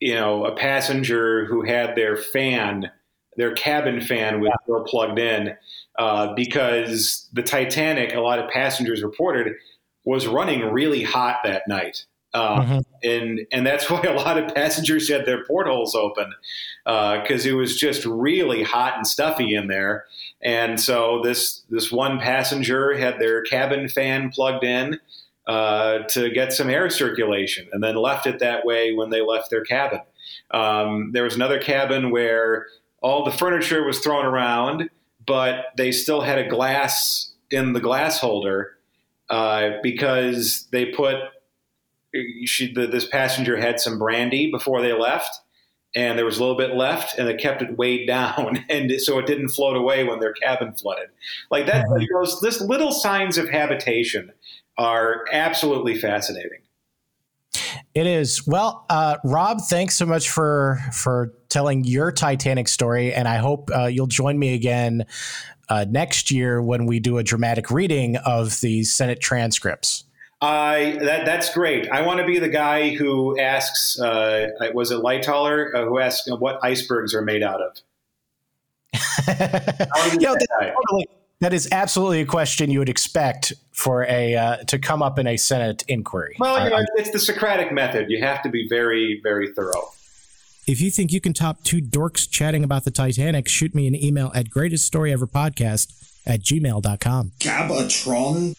you 0.00 0.14
know, 0.14 0.44
a 0.44 0.54
passenger 0.56 1.46
who 1.46 1.62
had 1.62 1.94
their 1.94 2.16
fan, 2.16 2.90
their 3.36 3.52
cabin 3.52 4.00
fan 4.00 4.40
was 4.40 4.52
still 4.62 4.84
plugged 4.84 5.18
in, 5.18 5.56
uh, 5.98 6.34
because 6.34 7.28
the 7.32 7.42
Titanic, 7.42 8.14
a 8.14 8.20
lot 8.20 8.38
of 8.38 8.50
passengers 8.50 9.02
reported, 9.02 9.54
was 10.04 10.26
running 10.26 10.62
really 10.72 11.02
hot 11.02 11.38
that 11.44 11.62
night. 11.68 12.06
Uh, 12.34 12.60
mm-hmm. 12.60 12.78
and 13.02 13.40
and 13.50 13.66
that's 13.66 13.90
why 13.90 14.02
a 14.02 14.14
lot 14.14 14.36
of 14.36 14.54
passengers 14.54 15.08
had 15.08 15.24
their 15.24 15.44
portholes 15.44 15.94
open 15.94 16.34
because 16.84 17.46
uh, 17.46 17.48
it 17.48 17.52
was 17.52 17.78
just 17.78 18.04
really 18.04 18.62
hot 18.62 18.94
and 18.96 19.06
stuffy 19.06 19.54
in 19.54 19.68
there. 19.68 20.04
And 20.42 20.78
so 20.78 21.20
this 21.24 21.62
this 21.70 21.90
one 21.90 22.18
passenger 22.18 22.96
had 22.96 23.18
their 23.18 23.42
cabin 23.42 23.88
fan 23.88 24.30
plugged 24.30 24.64
in, 24.64 25.00
uh, 25.46 26.00
to 26.08 26.30
get 26.30 26.52
some 26.52 26.68
air 26.68 26.90
circulation 26.90 27.68
and 27.72 27.82
then 27.82 27.94
left 27.94 28.26
it 28.26 28.40
that 28.40 28.66
way 28.66 28.92
when 28.92 29.10
they 29.10 29.22
left 29.22 29.50
their 29.50 29.62
cabin. 29.62 30.00
Um, 30.50 31.10
there 31.12 31.22
was 31.22 31.36
another 31.36 31.60
cabin 31.60 32.10
where 32.10 32.66
all 33.02 33.24
the 33.24 33.30
furniture 33.30 33.84
was 33.84 34.00
thrown 34.00 34.24
around, 34.24 34.90
but 35.26 35.66
they 35.76 35.92
still 35.92 36.20
had 36.20 36.38
a 36.38 36.48
glass 36.48 37.32
in 37.50 37.72
the 37.72 37.80
glass 37.80 38.18
holder 38.18 38.76
uh, 39.30 39.70
because 39.82 40.66
they 40.72 40.86
put 40.86 41.16
she, 42.46 42.72
the, 42.72 42.86
this 42.86 43.06
passenger 43.06 43.58
had 43.58 43.78
some 43.78 43.98
brandy 43.98 44.50
before 44.50 44.80
they 44.80 44.92
left 44.92 45.40
and 45.96 46.18
there 46.18 46.26
was 46.26 46.36
a 46.36 46.40
little 46.40 46.58
bit 46.58 46.76
left, 46.76 47.18
and 47.18 47.26
they 47.26 47.34
kept 47.34 47.62
it 47.62 47.76
weighed 47.76 48.06
down, 48.06 48.64
and 48.68 48.92
so 49.00 49.18
it 49.18 49.26
didn't 49.26 49.48
float 49.48 49.76
away 49.76 50.04
when 50.04 50.20
their 50.20 50.34
cabin 50.34 50.74
flooded. 50.74 51.08
Like 51.50 51.66
that, 51.66 51.86
those 52.12 52.40
this 52.40 52.60
little 52.60 52.92
signs 52.92 53.38
of 53.38 53.48
habitation 53.48 54.32
are 54.78 55.24
absolutely 55.32 55.98
fascinating. 55.98 56.60
It 57.96 58.06
is. 58.06 58.46
Well, 58.46 58.84
uh, 58.90 59.16
Rob, 59.24 59.62
thanks 59.70 59.96
so 59.96 60.04
much 60.04 60.28
for 60.28 60.78
for 60.92 61.32
telling 61.48 61.84
your 61.84 62.12
Titanic 62.12 62.68
story, 62.68 63.14
and 63.14 63.26
I 63.26 63.38
hope 63.38 63.70
uh, 63.74 63.86
you'll 63.86 64.06
join 64.06 64.38
me 64.38 64.52
again 64.52 65.06
uh, 65.70 65.86
next 65.88 66.30
year 66.30 66.60
when 66.60 66.84
we 66.84 67.00
do 67.00 67.16
a 67.16 67.22
dramatic 67.22 67.70
reading 67.70 68.18
of 68.18 68.60
the 68.60 68.84
Senate 68.84 69.20
transcripts. 69.20 70.04
I 70.42 70.98
that 71.00 71.24
that's 71.24 71.54
great. 71.54 71.88
I 71.88 72.02
want 72.02 72.20
to 72.20 72.26
be 72.26 72.38
the 72.38 72.50
guy 72.50 72.90
who 72.90 73.40
asks. 73.40 73.98
Uh, 73.98 74.48
was 74.74 74.90
it 74.90 74.98
Lightoller 74.98 75.74
uh, 75.74 75.86
who 75.86 75.98
asks 75.98 76.30
what 76.30 76.62
icebergs 76.62 77.14
are 77.14 77.22
made 77.22 77.42
out 77.42 77.62
of? 77.62 77.78
yeah, 80.20 80.34
totally 80.34 81.06
that 81.40 81.52
is 81.52 81.68
absolutely 81.72 82.20
a 82.20 82.26
question 82.26 82.70
you 82.70 82.78
would 82.78 82.88
expect 82.88 83.52
for 83.72 84.04
a 84.04 84.34
uh, 84.34 84.56
to 84.64 84.78
come 84.78 85.02
up 85.02 85.18
in 85.18 85.26
a 85.26 85.36
Senate 85.36 85.84
inquiry. 85.88 86.36
Well, 86.38 86.62
you 86.64 86.70
know, 86.70 86.84
it's 86.96 87.10
the 87.10 87.18
Socratic 87.18 87.72
method. 87.72 88.10
You 88.10 88.22
have 88.22 88.42
to 88.42 88.48
be 88.48 88.66
very, 88.68 89.20
very 89.22 89.52
thorough. 89.52 89.92
If 90.66 90.80
you 90.80 90.90
think 90.90 91.12
you 91.12 91.20
can 91.20 91.32
top 91.32 91.62
two 91.62 91.80
dorks 91.80 92.28
chatting 92.28 92.64
about 92.64 92.84
the 92.84 92.90
Titanic, 92.90 93.46
shoot 93.48 93.74
me 93.74 93.86
an 93.86 93.94
email 93.94 94.32
at 94.34 94.50
greateststory 94.50 95.12
ever 95.12 95.26
podcast 95.26 95.92
at 96.26 96.40
gmail.com. 96.40 97.32
Gabatron? 97.38 98.56